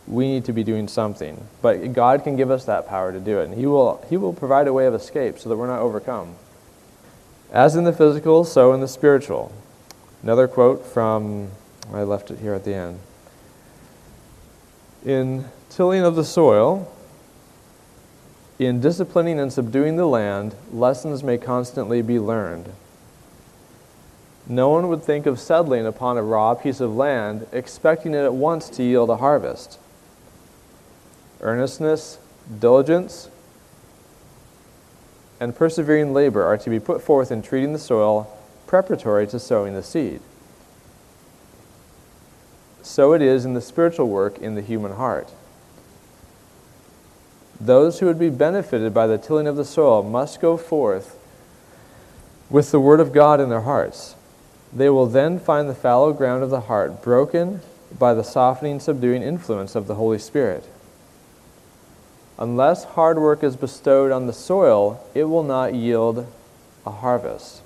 we 0.07 0.27
need 0.27 0.46
to 0.46 0.53
be 0.53 0.63
doing 0.63 0.88
something. 0.88 1.46
But 1.62 1.93
God 1.93 2.24
can 2.24 2.36
give 2.36 2.50
us 2.50 2.65
that 2.65 2.88
power 2.88 3.12
to 3.12 3.19
do 3.19 3.39
it, 3.39 3.46
and 3.46 3.53
He 3.53 3.67
will, 3.67 4.03
he 4.10 4.17
will 4.17 4.34
provide 4.34 4.67
a 4.67 4.74
way 4.74 4.88
of 4.88 4.96
escape 4.96 5.38
so 5.38 5.50
that 5.50 5.55
we're 5.55 5.67
not 5.67 5.79
overcome. 5.79 6.36
As 7.51 7.75
in 7.75 7.84
the 7.84 7.93
physical, 7.93 8.43
so 8.43 8.74
in 8.74 8.81
the 8.81 8.88
spiritual. 8.88 9.51
Another 10.24 10.48
quote 10.48 10.86
from, 10.86 11.50
I 11.93 12.01
left 12.01 12.31
it 12.31 12.39
here 12.39 12.53
at 12.53 12.65
the 12.65 12.74
end. 12.74 13.00
In 15.05 15.46
tilling 15.69 16.01
of 16.01 16.15
the 16.15 16.25
soil, 16.25 16.91
in 18.57 18.81
disciplining 18.81 19.39
and 19.39 19.53
subduing 19.53 19.98
the 19.98 20.07
land, 20.07 20.55
lessons 20.72 21.24
may 21.24 21.38
constantly 21.38 22.01
be 22.01 22.19
learned. 22.19 22.74
No 24.50 24.70
one 24.70 24.88
would 24.88 25.04
think 25.04 25.25
of 25.25 25.39
settling 25.39 25.86
upon 25.86 26.18
a 26.18 26.24
raw 26.24 26.54
piece 26.54 26.80
of 26.80 26.96
land, 26.96 27.48
expecting 27.51 28.13
it 28.13 28.24
at 28.24 28.34
once 28.34 28.70
to 28.72 28.84
yield 28.84 29.10
a 29.10 29.18
harvest 29.18 29.80
earnestness, 31.39 32.18
diligence, 32.60 33.30
and 35.39 35.56
persevering 35.56 36.13
labor 36.13 36.44
are 36.44 36.58
to 36.58 36.70
be 36.70 36.80
put 36.80 37.01
forth 37.01 37.32
in 37.32 37.42
treating 37.42 37.74
the 37.74 37.80
soil 37.80 38.36
preparatory 38.66 39.27
to 39.27 39.39
sowing 39.39 39.74
the 39.74 39.84
seed. 39.84 40.20
So 42.82 43.13
it 43.13 43.22
is 43.22 43.46
in 43.46 43.54
the 43.54 43.62
spiritual 43.62 44.08
work 44.08 44.39
in 44.39 44.56
the 44.56 44.62
human 44.62 44.94
heart. 44.94 45.32
Those 47.60 48.00
who 48.00 48.08
would 48.08 48.20
be 48.20 48.30
benefited 48.30 48.94
by 48.94 49.08
the 49.08 49.18
tilling 49.18 49.48
of 49.48 49.56
the 49.56 49.66
soil 49.66 50.04
must 50.04 50.42
go 50.42 50.58
forth 50.58 51.18
with 52.50 52.72
the 52.72 52.80
Word 52.80 53.00
of 53.00 53.13
God 53.13 53.39
in 53.39 53.50
their 53.50 53.62
hearts. 53.62 54.16
They 54.74 54.90
will 54.90 55.06
then 55.06 55.40
find 55.40 55.70
the 55.70 55.76
fallow 55.76 56.14
ground 56.14 56.44
of 56.44 56.50
the 56.50 56.62
heart 56.62 57.02
broken 57.02 57.62
by 57.98 58.14
the 58.14 58.24
softening, 58.24 58.80
subduing 58.80 59.24
influence 59.24 59.76
of 59.76 59.88
the 59.88 59.96
Holy 59.96 60.20
Spirit. 60.20 60.68
Unless 62.38 62.84
hard 62.84 63.18
work 63.18 63.44
is 63.44 63.56
bestowed 63.56 64.12
on 64.12 64.28
the 64.28 64.34
soil, 64.34 65.04
it 65.16 65.24
will 65.24 65.44
not 65.44 65.74
yield 65.74 66.28
a 66.86 66.92
harvest. 66.92 67.62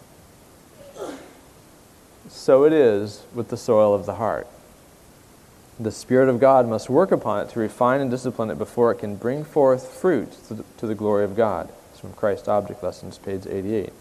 So 2.30 2.64
it 2.64 2.72
is 2.72 3.24
with 3.34 3.50
the 3.50 3.58
soil 3.58 3.94
of 3.94 4.06
the 4.06 4.16
heart. 4.16 4.48
The 5.80 5.92
Spirit 5.92 6.30
of 6.30 6.40
God 6.40 6.68
must 6.68 6.90
work 6.90 7.12
upon 7.12 7.44
it 7.46 7.50
to 7.52 7.60
refine 7.60 8.00
and 8.00 8.10
discipline 8.10 8.50
it 8.50 8.58
before 8.58 8.92
it 8.92 9.00
can 9.00 9.16
bring 9.16 9.44
forth 9.44 9.88
fruit 9.88 10.32
to 10.78 10.88
the, 10.88 10.96
glory 10.96 11.26
of 11.26 11.36
God. 11.36 11.70
It's 11.92 12.00
from 12.00 12.14
Christ 12.14 12.48
Object 12.48 12.84
Lessons, 12.84 13.18
page 13.18 13.46
88. 13.48 13.92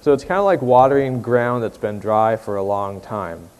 So 0.00 0.14
it's 0.14 0.24
kind 0.24 0.38
of 0.38 0.46
like 0.46 0.62
watering 0.62 1.20
ground 1.20 1.62
that's 1.62 1.76
been 1.76 1.98
dry 1.98 2.36
for 2.36 2.56
a 2.56 2.62
long 2.62 3.02
time. 3.02 3.50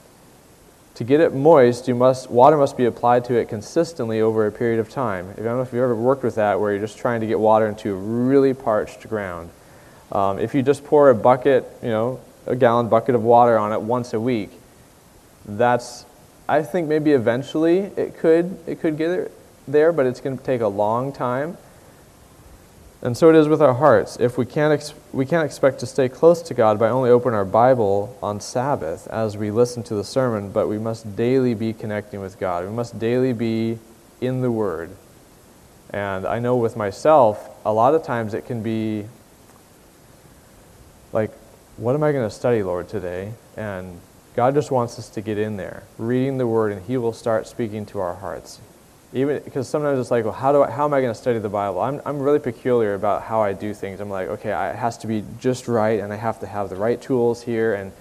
To 0.95 1.05
get 1.05 1.21
it 1.21 1.35
moist, 1.35 1.87
you 1.87 1.95
must, 1.95 2.31
water 2.31 2.57
must 2.57 2.79
be 2.79 2.87
applied 2.87 3.27
to 3.27 3.35
it 3.35 3.49
consistently 3.49 4.23
over 4.23 4.47
a 4.47 4.53
period 4.53 4.81
of 4.81 4.89
time. 4.89 5.31
I 5.33 5.43
don't 5.43 5.57
know 5.57 5.63
if 5.63 5.73
you've 5.73 5.83
ever 5.83 5.95
worked 5.95 6.23
with 6.23 6.37
that 6.37 6.59
where 6.59 6.73
you're 6.73 6.81
just 6.81 6.99
trying 6.99 7.21
to 7.21 7.27
get 7.27 7.39
water 7.39 7.67
into 7.67 7.95
really 7.95 8.55
parched 8.55 9.07
ground. 9.09 9.51
Um, 10.13 10.39
if 10.39 10.55
you 10.55 10.63
just 10.63 10.85
pour 10.85 11.11
a 11.11 11.15
bucket, 11.15 11.71
you 11.83 11.91
know, 11.91 12.21
a 12.47 12.57
gallon 12.57 12.89
bucket 12.89 13.15
of 13.15 13.23
water 13.23 13.59
on 13.59 13.73
it 13.73 13.83
once 13.83 14.15
a 14.15 14.21
week, 14.21 14.51
that's, 15.45 16.07
I 16.49 16.63
think 16.63 16.89
maybe 16.89 17.13
eventually 17.13 17.79
it 17.79 18.17
could, 18.19 18.59
it 18.67 18.81
could 18.81 18.97
get 18.97 19.11
it 19.11 19.33
there, 19.69 19.93
but 19.93 20.07
it's 20.07 20.21
going 20.21 20.39
to 20.39 20.45
take 20.45 20.63
a 20.63 20.69
long 20.69 21.13
time. 21.13 21.59
And 23.03 23.17
so 23.17 23.31
it 23.31 23.35
is 23.35 23.49
with 23.49 23.63
our 23.63 23.75
hearts. 23.75 24.19
If 24.21 24.37
we 24.37 24.45
can't, 24.45 24.75
ex- 24.75 24.93
we 25.13 25.25
can't 25.25 25.45
expect 25.45 25.81
to 25.81 25.87
stay 25.87 26.09
close 26.09 26.43
to 26.43 26.55
God 26.55 26.79
by 26.79 26.91
only 26.91 27.09
opening 27.09 27.35
our 27.35 27.47
Bible 27.47 28.17
on 28.23 28.41
Sabbath 28.41 29.07
as 29.09 29.39
we 29.39 29.51
listen 29.51 29.83
to 29.85 29.95
the 29.95 30.05
sermon, 30.05 30.53
but 30.53 30.69
we 30.69 30.79
must 30.79 31.17
daily 31.17 31.55
be 31.55 31.73
connecting 31.73 32.21
with 32.21 32.39
God. 32.39 32.65
We 32.65 32.71
must 32.71 32.99
daily 32.99 33.33
be 33.33 33.79
in 34.21 34.43
the 34.43 34.51
Word. 34.51 34.91
And 35.89 36.27
I 36.27 36.41
know 36.41 36.57
with 36.57 36.77
myself, 36.77 37.49
a 37.65 37.73
lot 37.73 37.95
of 37.95 38.03
times 38.03 38.35
it 38.35 38.45
can 38.45 38.63
be 38.63 39.07
like, 41.13 41.31
what 41.79 41.95
am 41.95 42.03
I 42.03 42.13
going 42.13 42.29
to 42.29 42.35
study, 42.35 42.63
Lord, 42.63 42.91
today? 42.91 43.33
And 43.57 43.99
God 44.37 44.53
just 44.55 44.71
wants 44.71 44.99
us 44.99 45.09
to 45.11 45.23
get 45.23 45.39
in 45.39 45.57
there, 45.57 45.85
reading 45.97 46.37
the 46.37 46.47
Word, 46.47 46.71
and 46.71 46.83
He 46.83 46.99
will 46.99 47.15
start 47.15 47.47
speaking 47.47 47.87
to 47.87 47.99
our 47.99 48.17
hearts 48.17 48.61
even 49.13 49.43
because 49.43 49.69
sometimes 49.69 49.99
it's 49.99 50.11
like, 50.11 50.25
well, 50.25 50.33
how 50.33 50.53
do 50.53 50.63
I, 50.63 50.71
how 50.71 50.85
am 50.85 50.95
I 50.95 51.01
going 51.01 51.13
to 51.13 51.19
study 51.19 51.39
the 51.39 51.49
Bible? 51.49 51.81
I'm 51.81 52.01
I'm 52.05 52.21
really 52.21 52.39
peculiar 52.39 52.95
about 52.95 53.23
how 53.23 53.43
I 53.43 53.53
do 53.53 53.75
things. 53.75 54.01
I'm 54.01 54.11
like, 54.11 54.29
okay, 54.29 54.53
I, 54.53 54.71
it 54.71 54.77
has 54.77 54.99
to 54.99 55.07
be 55.07 55.25
just 55.41 55.67
right, 55.69 56.01
and 56.01 56.13
I 56.13 56.17
have 56.17 56.41
to 56.41 56.47
have 56.47 56.71
the 56.71 56.77
right 56.77 57.01
tools 57.01 57.43
here. 57.43 57.75
And 57.75 57.93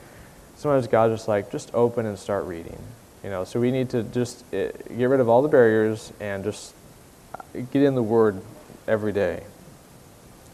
sometimes 0.55 0.87
God's 0.87 1.15
just 1.15 1.27
like, 1.27 1.51
just 1.51 1.73
open 1.73 2.05
and 2.05 2.17
start 2.17 2.45
reading. 2.45 2.77
You 3.23 3.29
know, 3.29 3.43
so 3.43 3.59
we 3.59 3.71
need 3.71 3.89
to 3.89 4.03
just 4.03 4.45
uh, 4.53 4.69
get 4.97 5.05
rid 5.05 5.19
of 5.19 5.27
all 5.27 5.41
the 5.41 5.49
barriers 5.49 6.13
and 6.19 6.43
just 6.43 6.73
get 7.53 7.81
in 7.81 7.95
the 7.95 8.03
Word 8.03 8.41
every 8.87 9.11
day. 9.11 9.43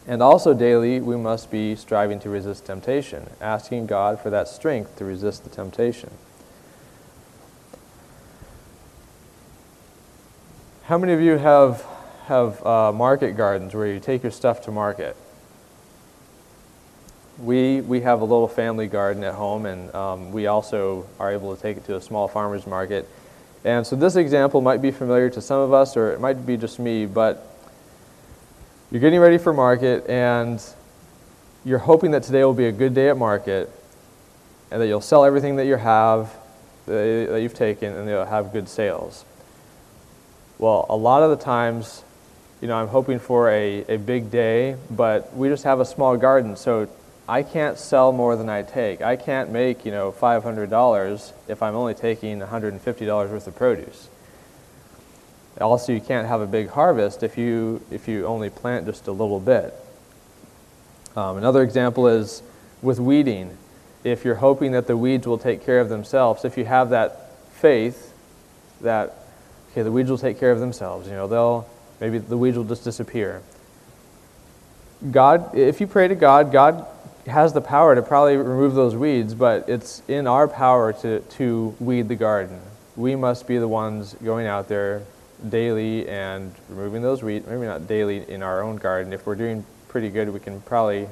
And 0.08 0.22
also 0.22 0.54
daily, 0.54 1.00
we 1.00 1.16
must 1.16 1.50
be 1.50 1.74
striving 1.74 2.20
to 2.20 2.30
resist 2.30 2.64
temptation, 2.64 3.28
asking 3.40 3.86
God 3.86 4.20
for 4.20 4.30
that 4.30 4.48
strength 4.48 4.96
to 4.96 5.04
resist 5.04 5.44
the 5.44 5.50
temptation. 5.50 6.10
How 10.86 10.98
many 10.98 11.14
of 11.14 11.20
you 11.20 11.36
have, 11.36 11.84
have 12.26 12.64
uh, 12.64 12.92
market 12.92 13.36
gardens 13.36 13.74
where 13.74 13.88
you 13.88 13.98
take 13.98 14.22
your 14.22 14.30
stuff 14.30 14.62
to 14.66 14.70
market? 14.70 15.16
We, 17.38 17.80
we 17.80 18.02
have 18.02 18.20
a 18.20 18.24
little 18.24 18.46
family 18.46 18.86
garden 18.86 19.24
at 19.24 19.34
home, 19.34 19.66
and 19.66 19.92
um, 19.96 20.30
we 20.30 20.46
also 20.46 21.08
are 21.18 21.32
able 21.32 21.56
to 21.56 21.60
take 21.60 21.76
it 21.76 21.84
to 21.86 21.96
a 21.96 22.00
small 22.00 22.28
farmer's 22.28 22.68
market. 22.68 23.08
And 23.64 23.84
so 23.84 23.96
this 23.96 24.14
example 24.14 24.60
might 24.60 24.80
be 24.80 24.92
familiar 24.92 25.28
to 25.30 25.40
some 25.40 25.58
of 25.58 25.72
us, 25.72 25.96
or 25.96 26.12
it 26.12 26.20
might 26.20 26.46
be 26.46 26.56
just 26.56 26.78
me, 26.78 27.04
but 27.04 27.44
you're 28.92 29.00
getting 29.00 29.18
ready 29.18 29.38
for 29.38 29.52
market, 29.52 30.08
and 30.08 30.62
you're 31.64 31.80
hoping 31.80 32.12
that 32.12 32.22
today 32.22 32.44
will 32.44 32.54
be 32.54 32.66
a 32.66 32.72
good 32.72 32.94
day 32.94 33.08
at 33.08 33.18
market, 33.18 33.72
and 34.70 34.80
that 34.80 34.86
you'll 34.86 35.00
sell 35.00 35.24
everything 35.24 35.56
that 35.56 35.66
you 35.66 35.74
have, 35.74 36.32
that 36.86 37.40
you've 37.42 37.54
taken, 37.54 37.92
and 37.92 38.08
you'll 38.08 38.24
have 38.24 38.52
good 38.52 38.68
sales. 38.68 39.24
Well, 40.58 40.86
a 40.88 40.96
lot 40.96 41.22
of 41.22 41.30
the 41.36 41.44
times, 41.44 42.02
you 42.62 42.68
know, 42.68 42.76
I'm 42.76 42.88
hoping 42.88 43.18
for 43.18 43.50
a, 43.50 43.84
a 43.88 43.98
big 43.98 44.30
day, 44.30 44.76
but 44.90 45.36
we 45.36 45.48
just 45.48 45.64
have 45.64 45.80
a 45.80 45.84
small 45.84 46.16
garden, 46.16 46.56
so 46.56 46.88
I 47.28 47.42
can't 47.42 47.78
sell 47.78 48.10
more 48.10 48.36
than 48.36 48.48
I 48.48 48.62
take. 48.62 49.02
I 49.02 49.16
can't 49.16 49.50
make, 49.50 49.84
you 49.84 49.90
know, 49.90 50.12
$500 50.12 51.32
if 51.48 51.62
I'm 51.62 51.74
only 51.74 51.92
taking 51.92 52.40
$150 52.40 53.30
worth 53.30 53.46
of 53.46 53.54
produce. 53.56 54.08
Also, 55.60 55.92
you 55.92 56.00
can't 56.00 56.26
have 56.26 56.40
a 56.40 56.46
big 56.46 56.70
harvest 56.70 57.22
if 57.22 57.36
you, 57.36 57.82
if 57.90 58.08
you 58.08 58.26
only 58.26 58.48
plant 58.48 58.86
just 58.86 59.08
a 59.08 59.12
little 59.12 59.40
bit. 59.40 59.74
Um, 61.16 61.36
another 61.36 61.62
example 61.62 62.08
is 62.08 62.42
with 62.80 62.98
weeding. 62.98 63.56
If 64.04 64.24
you're 64.24 64.36
hoping 64.36 64.72
that 64.72 64.86
the 64.86 64.96
weeds 64.96 65.26
will 65.26 65.38
take 65.38 65.64
care 65.64 65.80
of 65.80 65.90
themselves, 65.90 66.44
if 66.46 66.56
you 66.56 66.64
have 66.64 66.90
that 66.90 67.36
faith 67.52 68.14
that 68.80 69.25
okay, 69.76 69.82
the 69.82 69.92
weeds 69.92 70.08
will 70.08 70.16
take 70.16 70.40
care 70.40 70.52
of 70.52 70.58
themselves. 70.58 71.06
You 71.06 71.12
know, 71.12 71.26
they'll, 71.28 71.68
maybe 72.00 72.16
the 72.16 72.38
weeds 72.38 72.56
will 72.56 72.64
just 72.64 72.82
disappear. 72.82 73.42
God, 75.10 75.54
if 75.54 75.82
you 75.82 75.86
pray 75.86 76.08
to 76.08 76.14
God, 76.14 76.50
God 76.50 76.86
has 77.26 77.52
the 77.52 77.60
power 77.60 77.94
to 77.94 78.00
probably 78.00 78.38
remove 78.38 78.74
those 78.74 78.96
weeds, 78.96 79.34
but 79.34 79.68
it's 79.68 80.00
in 80.08 80.26
our 80.26 80.48
power 80.48 80.94
to, 80.94 81.20
to 81.20 81.76
weed 81.78 82.08
the 82.08 82.16
garden. 82.16 82.58
We 82.96 83.16
must 83.16 83.46
be 83.46 83.58
the 83.58 83.68
ones 83.68 84.14
going 84.24 84.46
out 84.46 84.68
there 84.68 85.02
daily 85.46 86.08
and 86.08 86.54
removing 86.70 87.02
those 87.02 87.22
weeds. 87.22 87.46
Maybe 87.46 87.66
not 87.66 87.86
daily 87.86 88.26
in 88.30 88.42
our 88.42 88.62
own 88.62 88.76
garden. 88.76 89.12
If 89.12 89.26
we're 89.26 89.34
doing 89.34 89.66
pretty 89.88 90.08
good, 90.08 90.30
we 90.30 90.40
can 90.40 90.62
probably 90.62 91.06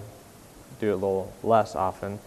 do 0.81 0.89
it 0.89 0.93
a 0.93 0.95
little 0.95 1.31
less 1.43 1.77
often. 1.77 2.19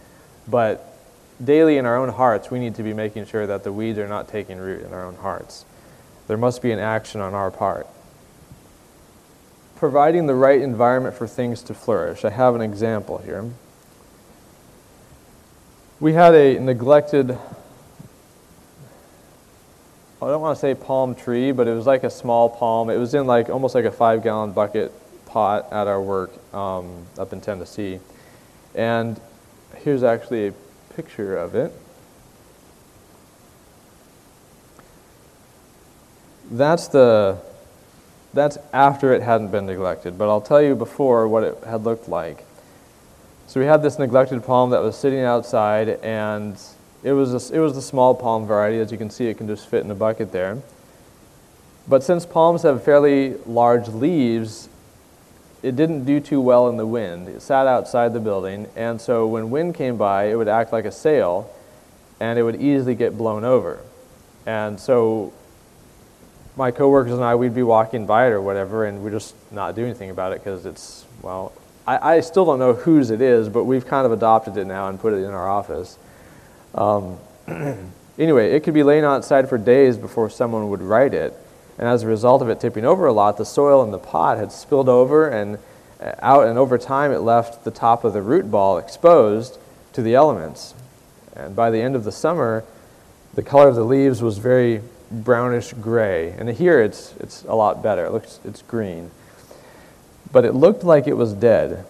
But 0.46 0.96
daily 1.44 1.78
in 1.78 1.84
our 1.84 1.96
own 1.96 2.10
hearts, 2.10 2.48
we 2.48 2.60
need 2.60 2.76
to 2.76 2.84
be 2.84 2.94
making 2.94 3.26
sure 3.26 3.44
that 3.48 3.64
the 3.64 3.72
weeds 3.72 3.98
are 3.98 4.06
not 4.06 4.28
taking 4.28 4.58
root 4.58 4.84
in 4.84 4.92
our 4.92 5.04
own 5.04 5.16
hearts. 5.16 5.64
There 6.28 6.36
must 6.36 6.62
be 6.62 6.70
an 6.70 6.78
action 6.78 7.20
on 7.22 7.34
our 7.34 7.50
part. 7.50 7.86
Providing 9.76 10.26
the 10.26 10.34
right 10.34 10.60
environment 10.60 11.16
for 11.16 11.26
things 11.26 11.62
to 11.64 11.74
flourish. 11.74 12.24
I 12.24 12.30
have 12.30 12.54
an 12.54 12.60
example 12.60 13.18
here. 13.18 13.50
We 16.00 16.12
had 16.12 16.34
a 16.34 16.60
neglected, 16.60 17.30
I 17.30 17.36
don't 20.20 20.40
want 20.40 20.56
to 20.56 20.60
say 20.60 20.74
palm 20.74 21.14
tree, 21.14 21.50
but 21.50 21.66
it 21.66 21.72
was 21.72 21.86
like 21.86 22.04
a 22.04 22.10
small 22.10 22.50
palm. 22.50 22.90
It 22.90 22.98
was 22.98 23.14
in 23.14 23.26
like 23.26 23.48
almost 23.48 23.74
like 23.74 23.86
a 23.86 23.90
five 23.90 24.22
gallon 24.22 24.52
bucket 24.52 24.92
pot 25.26 25.72
at 25.72 25.86
our 25.86 26.00
work 26.00 26.30
um, 26.54 27.06
up 27.18 27.32
in 27.32 27.40
Tennessee. 27.40 28.00
And 28.74 29.18
here's 29.76 30.02
actually 30.02 30.48
a 30.48 30.52
picture 30.94 31.38
of 31.38 31.54
it. 31.54 31.72
That's 36.50 36.88
the 36.88 37.38
that's 38.34 38.58
after 38.72 39.12
it 39.12 39.22
hadn't 39.22 39.50
been 39.50 39.66
neglected, 39.66 40.18
but 40.18 40.28
I'll 40.28 40.40
tell 40.40 40.60
you 40.60 40.74
before 40.74 41.26
what 41.28 41.44
it 41.44 41.58
had 41.64 41.84
looked 41.84 42.08
like. 42.08 42.44
So 43.46 43.60
we 43.60 43.66
had 43.66 43.82
this 43.82 43.98
neglected 43.98 44.44
palm 44.44 44.70
that 44.70 44.82
was 44.82 44.96
sitting 44.96 45.20
outside, 45.20 45.88
and 46.02 46.60
it 47.02 47.12
was 47.12 47.32
a, 47.32 47.54
it 47.54 47.60
was 47.60 47.74
the 47.74 47.82
small 47.82 48.14
palm 48.14 48.46
variety. 48.46 48.78
As 48.78 48.92
you 48.92 48.98
can 48.98 49.10
see, 49.10 49.26
it 49.28 49.38
can 49.38 49.46
just 49.46 49.66
fit 49.68 49.82
in 49.84 49.90
a 49.90 49.94
bucket 49.94 50.32
there. 50.32 50.58
But 51.88 52.02
since 52.02 52.26
palms 52.26 52.62
have 52.62 52.84
fairly 52.84 53.34
large 53.46 53.88
leaves, 53.88 54.68
it 55.62 55.74
didn't 55.74 56.04
do 56.04 56.20
too 56.20 56.40
well 56.40 56.68
in 56.68 56.76
the 56.76 56.86
wind. 56.86 57.28
It 57.28 57.40
sat 57.40 57.66
outside 57.66 58.12
the 58.12 58.20
building, 58.20 58.68
and 58.76 59.00
so 59.00 59.26
when 59.26 59.50
wind 59.50 59.74
came 59.74 59.96
by, 59.96 60.24
it 60.24 60.34
would 60.34 60.48
act 60.48 60.70
like 60.70 60.84
a 60.84 60.92
sail, 60.92 61.50
and 62.20 62.38
it 62.38 62.42
would 62.42 62.60
easily 62.60 62.94
get 62.94 63.16
blown 63.16 63.44
over. 63.44 63.80
And 64.44 64.78
so 64.78 65.32
my 66.58 66.70
coworkers 66.70 67.12
and 67.12 67.24
I, 67.24 67.34
we'd 67.34 67.54
be 67.54 67.62
walking 67.62 68.04
by 68.04 68.26
it 68.26 68.30
or 68.30 68.42
whatever, 68.42 68.84
and 68.84 69.02
we 69.02 69.10
just 69.10 69.34
not 69.50 69.74
do 69.74 69.84
anything 69.84 70.10
about 70.10 70.32
it 70.32 70.44
because 70.44 70.66
it's, 70.66 71.06
well, 71.22 71.52
I, 71.86 72.16
I, 72.16 72.20
still 72.20 72.44
don't 72.44 72.58
know 72.58 72.74
whose 72.74 73.10
it 73.10 73.22
is, 73.22 73.48
but 73.48 73.64
we've 73.64 73.86
kind 73.86 74.04
of 74.04 74.12
adopted 74.12 74.58
it 74.58 74.66
now 74.66 74.88
and 74.88 75.00
put 75.00 75.14
it 75.14 75.24
in 75.24 75.30
our 75.30 75.48
office. 75.48 75.96
Um, 76.74 77.18
anyway, 78.18 78.52
it 78.52 78.64
could 78.64 78.74
be 78.74 78.82
laying 78.82 79.04
outside 79.04 79.48
for 79.48 79.56
days 79.56 79.96
before 79.96 80.28
someone 80.28 80.68
would 80.68 80.82
right 80.82 81.14
it 81.14 81.32
and 81.78 81.86
as 81.86 82.02
a 82.02 82.08
result 82.08 82.42
of 82.42 82.48
it 82.48 82.60
tipping 82.60 82.84
over 82.84 83.06
a 83.06 83.12
lot, 83.12 83.36
the 83.36 83.44
soil 83.44 83.84
in 83.84 83.92
the 83.92 83.98
pot 83.98 84.36
had 84.36 84.50
spilled 84.50 84.88
over 84.88 85.28
and 85.28 85.58
uh, 86.00 86.12
out, 86.18 86.46
and 86.48 86.58
over 86.58 86.76
time 86.76 87.12
it 87.12 87.20
left 87.20 87.64
the 87.64 87.70
top 87.70 88.04
of 88.04 88.12
the 88.12 88.20
root 88.20 88.50
ball 88.50 88.78
exposed 88.78 89.58
to 89.92 90.02
the 90.02 90.14
elements. 90.14 90.74
And 91.34 91.54
by 91.54 91.70
the 91.70 91.80
end 91.80 91.94
of 91.94 92.02
the 92.02 92.12
summer, 92.12 92.64
the 93.34 93.42
color 93.42 93.68
of 93.68 93.76
the 93.76 93.84
leaves 93.84 94.20
was 94.20 94.38
very 94.38 94.82
brownish 95.10 95.72
gray. 95.74 96.30
And 96.30 96.48
here 96.48 96.80
it's, 96.80 97.14
it's 97.20 97.44
a 97.44 97.54
lot 97.54 97.82
better. 97.82 98.04
It 98.06 98.12
looks, 98.12 98.40
it's 98.44 98.62
green. 98.62 99.10
But 100.30 100.44
it 100.44 100.52
looked 100.52 100.84
like 100.84 101.06
it 101.06 101.16
was 101.16 101.32
dead. 101.32 101.86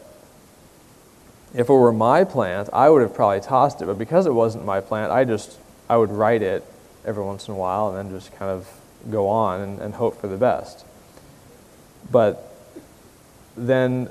If 1.55 1.69
it 1.69 1.73
were 1.73 1.93
my 1.93 2.25
plant, 2.25 2.69
I 2.73 2.91
would 2.91 3.03
have 3.03 3.15
probably 3.15 3.41
tossed 3.41 3.83
it. 3.83 3.87
But 3.87 3.99
because 3.99 4.27
it 4.27 4.35
wasn't 4.35 4.65
my 4.65 4.81
plant, 4.81 5.11
I 5.11 5.25
just 5.25 5.59
I 5.89 5.97
would 5.97 6.11
right 6.11 6.41
it 6.41 6.65
every 7.05 7.25
once 7.25 7.49
in 7.49 7.55
a 7.55 7.57
while 7.57 7.89
and 7.89 7.97
then 7.97 8.17
just 8.17 8.35
kind 8.37 8.51
of 8.51 8.69
go 9.11 9.29
on 9.29 9.61
and, 9.61 9.81
and 9.81 9.95
hope 9.95 10.21
for 10.21 10.29
the 10.29 10.37
best. 10.37 10.85
But 12.11 12.55
then 13.57 14.11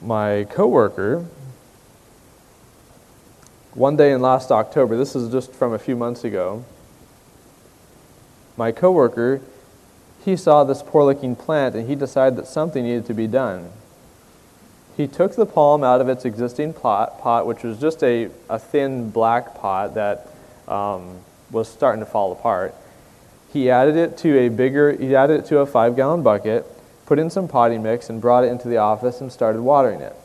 my 0.00 0.46
coworker, 0.50 1.24
one 3.74 3.96
day 3.96 4.12
in 4.12 4.20
last 4.20 4.50
October, 4.50 4.96
this 4.96 5.16
is 5.16 5.32
just 5.32 5.54
from 5.54 5.72
a 5.72 5.78
few 5.78 5.96
months 5.96 6.24
ago, 6.24 6.64
my 8.56 8.72
coworker, 8.72 9.40
he 10.24 10.36
saw 10.36 10.64
this 10.64 10.82
poor 10.82 11.04
looking 11.04 11.34
plant 11.34 11.74
and 11.74 11.88
he 11.88 11.94
decided 11.94 12.36
that 12.38 12.46
something 12.46 12.84
needed 12.84 13.06
to 13.06 13.14
be 13.14 13.26
done. 13.26 13.70
He 14.96 15.06
took 15.06 15.36
the 15.36 15.46
palm 15.46 15.82
out 15.82 16.00
of 16.00 16.08
its 16.08 16.24
existing 16.24 16.74
pot, 16.74 17.20
pot 17.20 17.46
which 17.46 17.62
was 17.62 17.78
just 17.78 18.02
a, 18.02 18.28
a 18.48 18.58
thin 18.58 19.10
black 19.10 19.54
pot 19.54 19.94
that 19.94 20.28
um, 20.68 21.18
was 21.50 21.68
starting 21.68 22.00
to 22.00 22.06
fall 22.06 22.32
apart, 22.32 22.74
he 23.52 23.70
added 23.70 23.96
it 23.96 24.16
to 24.18 24.38
a 24.38 24.48
bigger, 24.48 24.92
he 24.92 25.14
added 25.14 25.40
it 25.40 25.46
to 25.46 25.58
a 25.58 25.66
five 25.66 25.94
gallon 25.94 26.22
bucket, 26.22 26.66
put 27.04 27.18
in 27.18 27.28
some 27.28 27.48
potting 27.48 27.82
mix, 27.82 28.08
and 28.08 28.20
brought 28.20 28.44
it 28.44 28.48
into 28.48 28.68
the 28.68 28.78
office 28.78 29.20
and 29.20 29.30
started 29.30 29.60
watering 29.60 30.00
it. 30.00 30.16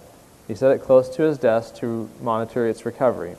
He 0.47 0.55
set 0.55 0.71
it 0.71 0.81
close 0.81 1.09
to 1.15 1.23
his 1.23 1.37
desk 1.37 1.75
to 1.77 2.09
monitor 2.21 2.65
its 2.65 2.85
recovery. 2.85 3.35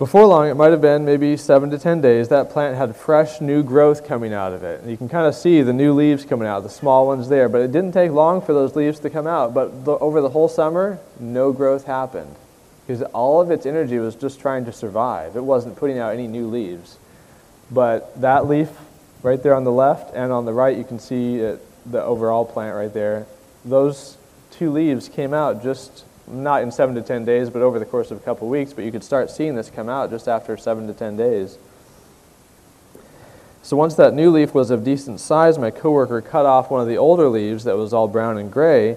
Before 0.00 0.24
long, 0.24 0.48
it 0.48 0.54
might 0.54 0.70
have 0.70 0.80
been 0.80 1.04
maybe 1.04 1.36
seven 1.36 1.68
to 1.72 1.78
ten 1.78 2.00
days, 2.00 2.28
that 2.28 2.48
plant 2.48 2.74
had 2.74 2.96
fresh 2.96 3.42
new 3.42 3.62
growth 3.62 4.02
coming 4.02 4.32
out 4.32 4.54
of 4.54 4.62
it. 4.62 4.80
And 4.80 4.90
you 4.90 4.96
can 4.96 5.10
kind 5.10 5.26
of 5.26 5.34
see 5.34 5.60
the 5.60 5.74
new 5.74 5.92
leaves 5.92 6.24
coming 6.24 6.48
out, 6.48 6.62
the 6.62 6.70
small 6.70 7.06
ones 7.06 7.28
there. 7.28 7.50
But 7.50 7.60
it 7.60 7.70
didn't 7.70 7.92
take 7.92 8.10
long 8.10 8.40
for 8.40 8.54
those 8.54 8.74
leaves 8.74 8.98
to 9.00 9.10
come 9.10 9.26
out. 9.26 9.52
But 9.52 9.84
the, 9.84 9.98
over 9.98 10.22
the 10.22 10.30
whole 10.30 10.48
summer, 10.48 10.98
no 11.18 11.52
growth 11.52 11.84
happened. 11.84 12.34
Because 12.86 13.02
all 13.12 13.42
of 13.42 13.50
its 13.50 13.66
energy 13.66 13.98
was 13.98 14.14
just 14.14 14.40
trying 14.40 14.64
to 14.64 14.72
survive. 14.72 15.36
It 15.36 15.44
wasn't 15.44 15.76
putting 15.76 15.98
out 15.98 16.14
any 16.14 16.26
new 16.26 16.46
leaves. 16.46 16.96
But 17.70 18.18
that 18.22 18.48
leaf 18.48 18.70
right 19.22 19.42
there 19.42 19.54
on 19.54 19.64
the 19.64 19.70
left 19.70 20.14
and 20.14 20.32
on 20.32 20.46
the 20.46 20.54
right, 20.54 20.78
you 20.78 20.84
can 20.84 20.98
see 20.98 21.40
it, 21.40 21.60
the 21.84 22.02
overall 22.02 22.46
plant 22.46 22.74
right 22.74 22.94
there. 22.94 23.26
Those 23.66 24.16
two 24.50 24.70
leaves 24.70 25.10
came 25.10 25.34
out 25.34 25.62
just 25.62 26.06
not 26.30 26.62
in 26.62 26.70
seven 26.72 26.94
to 26.94 27.02
ten 27.02 27.24
days, 27.24 27.50
but 27.50 27.62
over 27.62 27.78
the 27.78 27.84
course 27.84 28.10
of 28.10 28.18
a 28.18 28.20
couple 28.20 28.46
of 28.46 28.50
weeks. 28.50 28.72
But 28.72 28.84
you 28.84 28.92
could 28.92 29.04
start 29.04 29.30
seeing 29.30 29.54
this 29.54 29.70
come 29.70 29.88
out 29.88 30.10
just 30.10 30.28
after 30.28 30.56
seven 30.56 30.86
to 30.86 30.92
ten 30.92 31.16
days. 31.16 31.58
So 33.62 33.76
once 33.76 33.94
that 33.96 34.14
new 34.14 34.30
leaf 34.30 34.54
was 34.54 34.70
of 34.70 34.84
decent 34.84 35.20
size, 35.20 35.58
my 35.58 35.70
coworker 35.70 36.20
cut 36.22 36.46
off 36.46 36.70
one 36.70 36.80
of 36.80 36.88
the 36.88 36.96
older 36.96 37.28
leaves 37.28 37.64
that 37.64 37.76
was 37.76 37.92
all 37.92 38.08
brown 38.08 38.38
and 38.38 38.50
gray, 38.50 38.96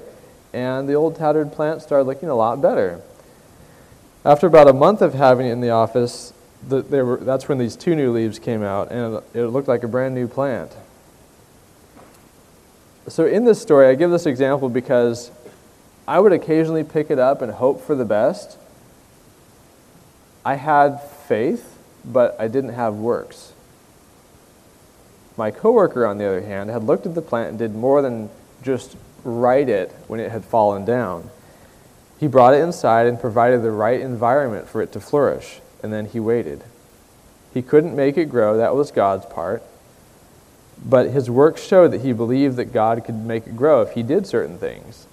and 0.54 0.88
the 0.88 0.94
old 0.94 1.18
tattered 1.18 1.52
plant 1.52 1.82
started 1.82 2.06
looking 2.06 2.30
a 2.30 2.36
lot 2.36 2.62
better. 2.62 3.02
After 4.24 4.48
about 4.48 4.70
a 4.70 4.74
month 4.74 5.02
of 5.02 5.14
having 5.14 5.48
it 5.48 5.52
in 5.52 5.60
the 5.60 5.72
office, 5.72 6.32
the, 6.68 6.82
were, 6.82 7.18
that's 7.18 7.50
when 7.50 7.58
these 7.58 7.76
two 7.76 7.94
new 7.94 8.12
leaves 8.12 8.40
came 8.40 8.64
out, 8.64 8.90
and 8.90 9.22
it 9.34 9.48
looked 9.48 9.68
like 9.68 9.84
a 9.84 9.88
brand 9.88 10.16
new 10.16 10.28
plant. 10.28 10.72
So, 13.10 13.26
in 13.26 13.44
this 13.44 13.62
story, 13.62 13.88
I 13.88 13.96
give 13.96 14.12
this 14.12 14.26
example 14.26 14.70
because 14.70 15.30
I 16.08 16.20
would 16.20 16.34
occasionally 16.34 16.84
pick 16.84 17.10
it 17.10 17.20
up 17.20 17.42
and 17.42 17.52
hope 17.52 17.82
for 17.82 17.96
the 17.96 18.06
best. 18.06 18.58
I 20.46 20.56
had 20.56 21.02
faith, 21.02 21.78
but 22.04 22.36
I 22.40 22.48
didn't 22.48 22.74
have 22.74 22.96
works. 22.96 23.54
My 25.38 25.50
coworker, 25.50 26.06
on 26.06 26.18
the 26.18 26.26
other 26.26 26.42
hand, 26.42 26.70
had 26.70 26.84
looked 26.84 27.06
at 27.06 27.16
the 27.16 27.22
plant 27.22 27.50
and 27.50 27.60
did 27.60 27.74
more 27.74 28.02
than 28.02 28.30
just 28.62 28.96
right 29.24 29.68
it 29.68 29.92
when 30.08 30.20
it 30.20 30.32
had 30.32 30.44
fallen 30.44 30.86
down. 30.86 31.30
He 32.20 32.28
brought 32.28 32.54
it 32.54 32.62
inside 32.62 33.08
and 33.08 33.20
provided 33.20 33.64
the 33.64 33.72
right 33.72 34.00
environment 34.00 34.68
for 34.68 34.82
it 34.82 34.92
to 34.94 35.00
flourish 35.00 35.62
and 35.84 35.92
then 35.92 36.06
he 36.06 36.20
waited. 36.20 36.64
He 37.54 37.62
couldn't 37.62 37.96
make 37.96 38.18
it 38.18 38.30
grow, 38.30 38.58
that 38.58 38.76
was 38.76 38.90
God's 38.90 39.26
part. 39.26 39.62
But 40.84 41.12
his 41.12 41.30
work 41.30 41.58
showed 41.58 41.90
that 41.90 42.02
he 42.02 42.14
believed 42.14 42.56
that 42.56 42.74
God 42.74 43.04
could 43.06 43.16
make 43.16 43.46
it 43.46 43.56
grow 43.56 43.82
if 43.82 43.92
he 43.92 44.02
did 44.02 44.26
certain 44.26 44.58
things. 44.58 45.08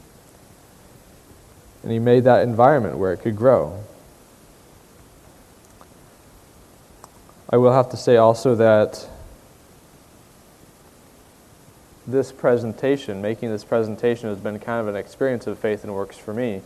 And 1.83 1.91
he 1.91 1.99
made 1.99 2.25
that 2.25 2.43
environment 2.43 2.99
where 2.99 3.13
it 3.13 3.19
could 3.19 3.37
grow. 3.37 3.83
I 7.49 7.57
will 7.57 7.73
have 7.73 7.91
to 7.91 7.97
say 7.97 8.17
also 8.17 8.55
that 8.57 9.09
this 12.07 12.33
presentation, 12.33 13.23
making 13.23 13.51
this 13.51 13.65
presentation, 13.65 14.29
has 14.29 14.39
been 14.39 14.59
kind 14.59 14.81
of 14.81 14.89
an 14.89 14.97
experience 14.97 15.47
of 15.47 15.59
faith 15.59 15.85
and 15.85 15.95
works 15.95 16.17
for 16.17 16.35
me. 16.35 16.63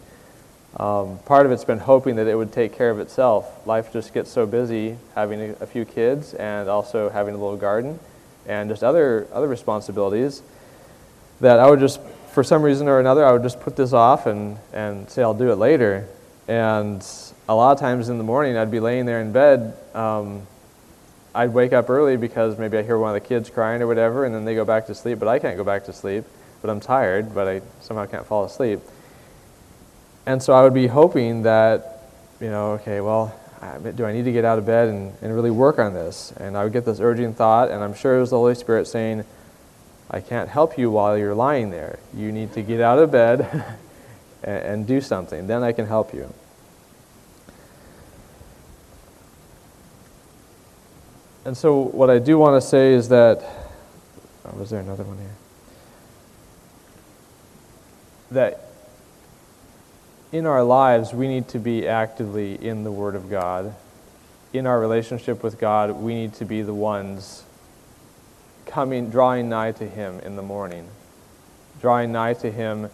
Um, 0.77 1.19
part 1.21 1.47
of 1.47 1.53
it's 1.53 1.65
been 1.65 1.79
hoping 1.79 2.17
that 2.17 2.27
it 2.27 2.35
would 2.35 2.53
take 2.53 2.73
care 2.73 2.91
of 2.91 2.99
itself. 2.99 3.65
Life 3.67 3.93
just 3.93 4.13
gets 4.13 4.31
so 4.31 4.45
busy 4.45 4.99
having 5.15 5.41
a, 5.41 5.53
a, 5.61 5.67
few 5.67 5.85
kids 5.85 6.35
and 6.35 6.69
also 6.69 7.11
having 7.11 7.35
a 7.35 7.39
little 7.39 7.57
garden 7.57 8.01
and 8.45 8.69
just 8.69 8.83
other, 8.83 9.29
other 9.33 9.47
responsibilities 9.47 10.43
that 11.41 11.61
I 11.61 11.71
would 11.71 11.79
just, 11.79 12.01
for 12.35 12.45
some 12.45 12.63
reason 12.63 12.89
or 12.89 13.01
another, 13.01 13.25
I 13.25 13.33
would 13.33 13.43
just 13.43 13.61
put 13.61 13.77
this 13.77 13.93
off 13.93 14.27
and, 14.27 14.59
and 14.73 15.09
say 15.09 15.23
I'll 15.23 15.35
do 15.35 15.51
it 15.51 15.57
later. 15.57 16.07
And 16.49 17.07
a 17.49 17.55
lot 17.55 17.73
of 17.73 17.81
times 17.81 18.09
in 18.09 18.19
the 18.19 18.25
morning, 18.25 18.57
I'd 18.57 18.71
be 18.71 18.81
laying 18.81 19.07
there 19.07 19.21
in 19.21 19.33
bed. 19.33 19.75
Um, 19.95 20.47
I'd 21.35 21.55
wake 21.55 21.73
up 21.73 21.89
early 21.89 22.17
because 22.17 22.59
maybe 22.59 22.77
I 22.77 22.83
hear 22.83 22.99
one 22.99 23.15
of 23.15 23.23
the 23.23 23.27
kids 23.27 23.49
crying 23.51 23.81
or 23.81 23.87
whatever, 23.87 24.25
and 24.25 24.35
then 24.35 24.45
they 24.45 24.55
go 24.55 24.65
back 24.65 24.87
to 24.87 24.95
sleep, 24.95 25.19
but 25.19 25.29
I 25.29 25.39
can't 25.39 25.57
go 25.57 25.65
back 25.65 25.85
to 25.87 25.93
sleep. 25.93 26.25
But 26.61 26.71
I'm 26.71 26.81
tired, 26.81 27.35
but 27.35 27.47
I 27.47 27.63
somehow 27.81 28.07
can't 28.07 28.27
fall 28.27 28.45
asleep 28.45 28.81
and 30.27 30.43
so 30.43 30.53
I 30.53 30.63
would 30.63 30.75
be 30.75 30.87
hoping 30.87 31.43
that, 31.43 32.03
you 32.41 32.49
know, 32.49 32.73
okay, 32.73 33.01
well, 33.01 33.39
do 33.95 34.05
I 34.05 34.13
need 34.13 34.25
to 34.25 34.33
get 34.33 34.45
out 34.45 34.59
of 34.59 34.67
bed 34.67 34.89
and, 34.89 35.13
and 35.23 35.35
really 35.35 35.51
work 35.51 35.79
on 35.79 35.95
this? 35.95 36.33
And 36.39 36.57
I 36.57 36.65
would 36.65 36.73
get 36.73 36.85
this 36.85 37.01
urging 37.01 37.35
thought, 37.35 37.71
and 37.71 37.83
I'm 37.83 37.95
sure 37.95 38.17
it 38.17 38.21
was 38.21 38.31
the 38.31 38.37
Holy 38.37 38.55
Spirit 38.55 38.87
saying, 38.87 39.25
I 40.11 40.21
can't 40.21 40.49
help 40.49 40.79
you 40.79 40.91
while 40.91 41.17
you're 41.17 41.35
lying 41.35 41.71
there. 41.71 41.99
You 42.15 42.31
need 42.31 42.53
to 42.53 42.63
get 42.63 42.81
out 42.81 42.99
of 42.99 43.11
bed 43.11 43.41
and, 44.43 44.65
and 44.65 44.87
do 44.87 45.01
something. 45.01 45.47
Then 45.47 45.63
I 45.63 45.73
can 45.73 45.87
help 45.87 46.15
you. 46.15 46.33
And 51.45 51.57
so, 51.57 51.79
what 51.79 52.09
I 52.09 52.19
do 52.19 52.39
want 52.39 52.61
to 52.61 52.67
say 52.67 52.95
is 52.95 53.11
that, 53.11 53.45
oh, 54.47 54.59
was 54.59 54.71
there 54.71 54.81
another 54.81 55.05
one 55.05 55.19
here? 55.19 55.37
That 58.31 58.65
in 60.33 60.47
our 60.47 60.65
lives, 60.65 61.13
we 61.13 61.29
need 61.29 61.49
to 61.49 61.59
be 61.59 61.87
actively 61.87 62.55
in 62.55 62.83
the 62.83 62.91
Word 62.91 63.15
of 63.15 63.29
God. 63.29 63.75
In 64.55 64.67
our 64.67 64.81
relationship 64.81 65.43
with 65.43 65.59
God, 65.59 65.93
we 65.93 66.15
need 66.15 66.33
to 66.35 66.45
be 66.45 66.63
the 66.63 66.75
ones 66.75 67.45
coming, 68.67 69.11
drawing 69.11 69.49
nigh 69.49 69.73
to 69.73 69.89
Him 69.89 70.21
in 70.21 70.37
the 70.37 70.43
morning, 70.43 70.89
drawing 71.81 72.13
nigh 72.13 72.35
to 72.35 72.51
Him 72.51 72.91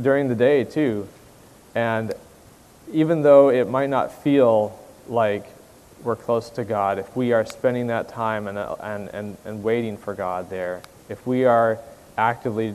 during 0.00 0.28
the 0.28 0.34
day, 0.34 0.64
too. 0.64 1.08
And 1.74 2.12
even 2.92 3.22
though 3.22 3.50
it 3.50 3.68
might 3.68 3.90
not 3.90 4.12
feel 4.22 4.78
like 5.08 5.46
we're 6.02 6.16
close 6.16 6.50
to 6.50 6.64
God, 6.64 6.98
if 6.98 7.16
we 7.16 7.32
are 7.32 7.44
spending 7.44 7.88
that 7.88 8.08
time 8.08 8.46
and, 8.46 8.58
and, 8.58 9.08
and, 9.08 9.36
and 9.44 9.62
waiting 9.62 9.96
for 9.96 10.14
God 10.14 10.50
there, 10.50 10.82
if 11.08 11.26
we 11.26 11.44
are 11.44 11.78
actively 12.16 12.74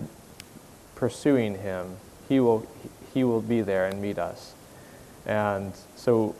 pursuing 0.96 1.58
Him, 1.58 1.98
He 2.30 2.40
will, 2.40 2.68
he 3.14 3.24
will 3.24 3.42
be 3.42 3.62
there 3.62 3.88
and 3.88 4.02
meet 4.02 4.18
us. 4.18 4.54
And 5.26 5.74
so, 5.96 6.36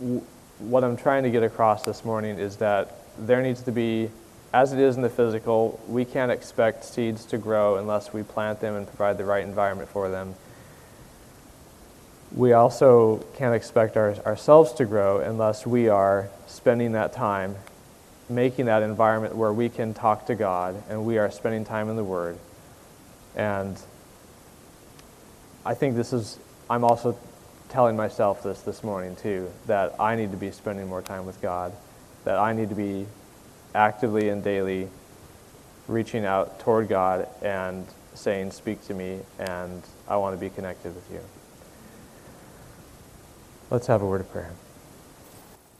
w- 0.00 0.22
what 0.58 0.82
I'm 0.82 0.96
trying 0.96 1.22
to 1.24 1.30
get 1.30 1.42
across 1.42 1.82
this 1.82 2.04
morning 2.04 2.38
is 2.38 2.56
that 2.56 2.94
there 3.18 3.42
needs 3.42 3.62
to 3.62 3.72
be, 3.72 4.10
as 4.56 4.72
it 4.72 4.78
is 4.78 4.96
in 4.96 5.02
the 5.02 5.10
physical, 5.10 5.78
we 5.86 6.02
can't 6.02 6.32
expect 6.32 6.82
seeds 6.82 7.26
to 7.26 7.36
grow 7.36 7.76
unless 7.76 8.14
we 8.14 8.22
plant 8.22 8.58
them 8.58 8.74
and 8.74 8.86
provide 8.86 9.18
the 9.18 9.24
right 9.24 9.44
environment 9.44 9.86
for 9.86 10.08
them. 10.08 10.34
We 12.34 12.54
also 12.54 13.18
can't 13.36 13.54
expect 13.54 13.98
our, 13.98 14.14
ourselves 14.24 14.72
to 14.74 14.86
grow 14.86 15.18
unless 15.18 15.66
we 15.66 15.90
are 15.90 16.30
spending 16.46 16.92
that 16.92 17.12
time 17.12 17.56
making 18.30 18.64
that 18.64 18.82
environment 18.82 19.36
where 19.36 19.52
we 19.52 19.68
can 19.68 19.92
talk 19.92 20.24
to 20.26 20.34
God 20.34 20.82
and 20.88 21.04
we 21.04 21.18
are 21.18 21.30
spending 21.30 21.66
time 21.66 21.90
in 21.90 21.96
the 21.96 22.04
Word. 22.04 22.38
And 23.36 23.78
I 25.66 25.74
think 25.74 25.96
this 25.96 26.14
is, 26.14 26.38
I'm 26.70 26.82
also 26.82 27.18
telling 27.68 27.94
myself 27.94 28.42
this 28.42 28.62
this 28.62 28.82
morning 28.82 29.16
too, 29.16 29.50
that 29.66 30.00
I 30.00 30.16
need 30.16 30.30
to 30.30 30.38
be 30.38 30.50
spending 30.50 30.88
more 30.88 31.02
time 31.02 31.26
with 31.26 31.42
God, 31.42 31.74
that 32.24 32.38
I 32.38 32.54
need 32.54 32.70
to 32.70 32.74
be 32.74 33.06
actively 33.76 34.30
and 34.30 34.42
daily 34.42 34.88
reaching 35.86 36.24
out 36.24 36.58
toward 36.58 36.88
God 36.88 37.28
and 37.42 37.86
saying, 38.14 38.50
Speak 38.50 38.84
to 38.86 38.94
me, 38.94 39.20
and 39.38 39.82
I 40.08 40.16
want 40.16 40.34
to 40.34 40.40
be 40.40 40.50
connected 40.50 40.94
with 40.94 41.08
you. 41.12 41.20
Let's 43.70 43.86
have 43.86 44.02
a 44.02 44.06
word 44.06 44.22
of 44.22 44.32
prayer. 44.32 44.52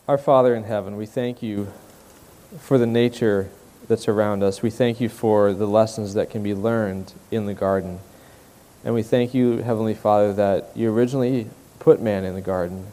Our 0.07 0.19
Father 0.19 0.55
in 0.55 0.65
heaven, 0.65 0.97
we 0.97 1.07
thank 1.07 1.43
you 1.43 1.73
for 2.59 2.79
the 2.79 2.87
nature 2.87 3.49
that's 3.89 4.09
around 4.09 4.43
us. 4.43 4.63
We 4.63 4.71
thank 4.71 5.01
you 5.01 5.09
for 5.09 5.53
the 5.53 5.67
lessons 5.67 6.15
that 6.15 6.31
can 6.31 6.43
be 6.43 6.55
learned 6.55 7.13
in 7.31 7.47
the 7.47 7.55
garden. 7.55 8.01
And 8.85 8.95
we 8.95 9.03
thank 9.03 9.35
you, 9.35 9.59
Heavenly 9.59 9.95
Father, 9.95 10.33
that 10.35 10.71
you 10.77 10.93
originally 10.93 11.49
put 11.79 12.01
man 12.01 12.25
in 12.25 12.35
the 12.35 12.41
garden 12.41 12.87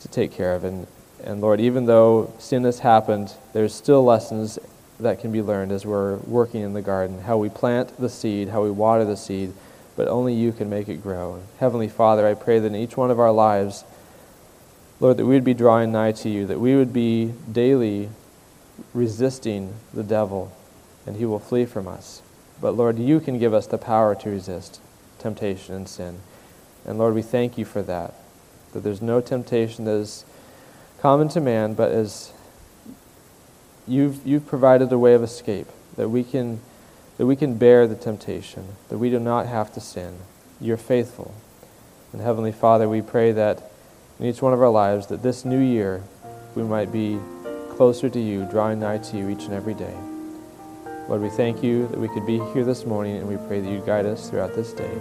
to 0.00 0.08
take 0.08 0.32
care 0.32 0.54
of. 0.54 0.64
And, 0.64 0.86
and 1.24 1.40
Lord, 1.40 1.60
even 1.60 1.86
though 1.86 2.32
sin 2.38 2.64
has 2.64 2.80
happened, 2.80 3.32
there's 3.52 3.74
still 3.74 4.04
lessons 4.04 4.58
that 5.00 5.20
can 5.20 5.32
be 5.32 5.42
learned 5.42 5.72
as 5.72 5.84
we're 5.84 6.16
working 6.16 6.62
in 6.62 6.72
the 6.72 6.82
garden 6.82 7.20
how 7.22 7.36
we 7.36 7.48
plant 7.48 7.96
the 7.98 8.08
seed, 8.08 8.48
how 8.48 8.62
we 8.62 8.70
water 8.70 9.04
the 9.04 9.16
seed, 9.16 9.52
but 9.96 10.08
only 10.08 10.34
you 10.34 10.52
can 10.52 10.70
make 10.70 10.88
it 10.88 11.02
grow. 11.02 11.42
Heavenly 11.58 11.88
Father, 11.88 12.26
I 12.26 12.34
pray 12.34 12.58
that 12.58 12.66
in 12.66 12.76
each 12.76 12.96
one 12.96 13.10
of 13.10 13.20
our 13.20 13.32
lives, 13.32 13.84
Lord, 15.00 15.16
that 15.16 15.26
we 15.26 15.34
would 15.34 15.44
be 15.44 15.54
drawing 15.54 15.92
nigh 15.92 16.12
to 16.12 16.28
you, 16.28 16.46
that 16.46 16.60
we 16.60 16.76
would 16.76 16.92
be 16.92 17.32
daily 17.50 18.08
resisting 18.94 19.74
the 19.92 20.04
devil, 20.04 20.52
and 21.06 21.16
he 21.16 21.24
will 21.24 21.40
flee 21.40 21.64
from 21.64 21.88
us. 21.88 22.22
But 22.60 22.72
Lord, 22.72 22.98
you 22.98 23.18
can 23.20 23.38
give 23.38 23.52
us 23.52 23.66
the 23.66 23.78
power 23.78 24.14
to 24.14 24.30
resist 24.30 24.80
temptation 25.18 25.74
and 25.74 25.88
sin. 25.88 26.20
And 26.84 26.98
Lord, 26.98 27.14
we 27.14 27.22
thank 27.22 27.58
you 27.58 27.64
for 27.64 27.82
that. 27.82 28.14
That 28.72 28.80
there's 28.80 29.02
no 29.02 29.20
temptation 29.20 29.84
that 29.84 29.92
is 29.92 30.24
common 31.02 31.28
to 31.28 31.40
man, 31.40 31.74
but 31.74 31.90
as 31.90 32.32
you've, 33.88 34.24
you've 34.24 34.46
provided 34.46 34.92
a 34.92 34.98
way 34.98 35.14
of 35.14 35.22
escape, 35.24 35.66
that 35.96 36.08
we, 36.08 36.22
can, 36.22 36.60
that 37.18 37.26
we 37.26 37.34
can 37.34 37.56
bear 37.56 37.88
the 37.88 37.96
temptation, 37.96 38.64
that 38.88 38.98
we 38.98 39.10
do 39.10 39.18
not 39.18 39.46
have 39.46 39.74
to 39.74 39.80
sin. 39.80 40.14
You're 40.60 40.76
faithful. 40.76 41.34
And 42.12 42.22
Heavenly 42.22 42.52
Father, 42.52 42.88
we 42.88 43.02
pray 43.02 43.32
that 43.32 43.68
in 44.20 44.26
each 44.26 44.40
one 44.40 44.52
of 44.52 44.62
our 44.62 44.70
lives, 44.70 45.08
that 45.08 45.24
this 45.24 45.44
new 45.44 45.58
year 45.58 46.04
we 46.54 46.62
might 46.62 46.92
be 46.92 47.18
closer 47.70 48.08
to 48.08 48.20
you, 48.20 48.44
drawing 48.44 48.78
nigh 48.78 48.98
to 48.98 49.16
you 49.16 49.28
each 49.28 49.42
and 49.46 49.54
every 49.54 49.74
day. 49.74 49.96
Lord, 51.08 51.20
we 51.20 51.30
thank 51.30 51.64
you 51.64 51.88
that 51.88 51.98
we 51.98 52.06
could 52.10 52.26
be 52.26 52.38
here 52.52 52.64
this 52.64 52.86
morning, 52.86 53.16
and 53.16 53.26
we 53.26 53.36
pray 53.48 53.60
that 53.60 53.68
you 53.68 53.80
guide 53.80 54.06
us 54.06 54.30
throughout 54.30 54.54
this 54.54 54.72
day. 54.72 54.92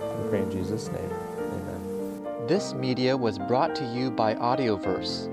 We 0.00 0.28
pray 0.28 0.42
in 0.42 0.50
Jesus' 0.50 0.88
name. 0.88 1.10
Amen. 1.38 2.46
This 2.48 2.74
media 2.74 3.16
was 3.16 3.38
brought 3.38 3.76
to 3.76 3.84
you 3.94 4.10
by 4.10 4.34
Audioverse, 4.34 5.32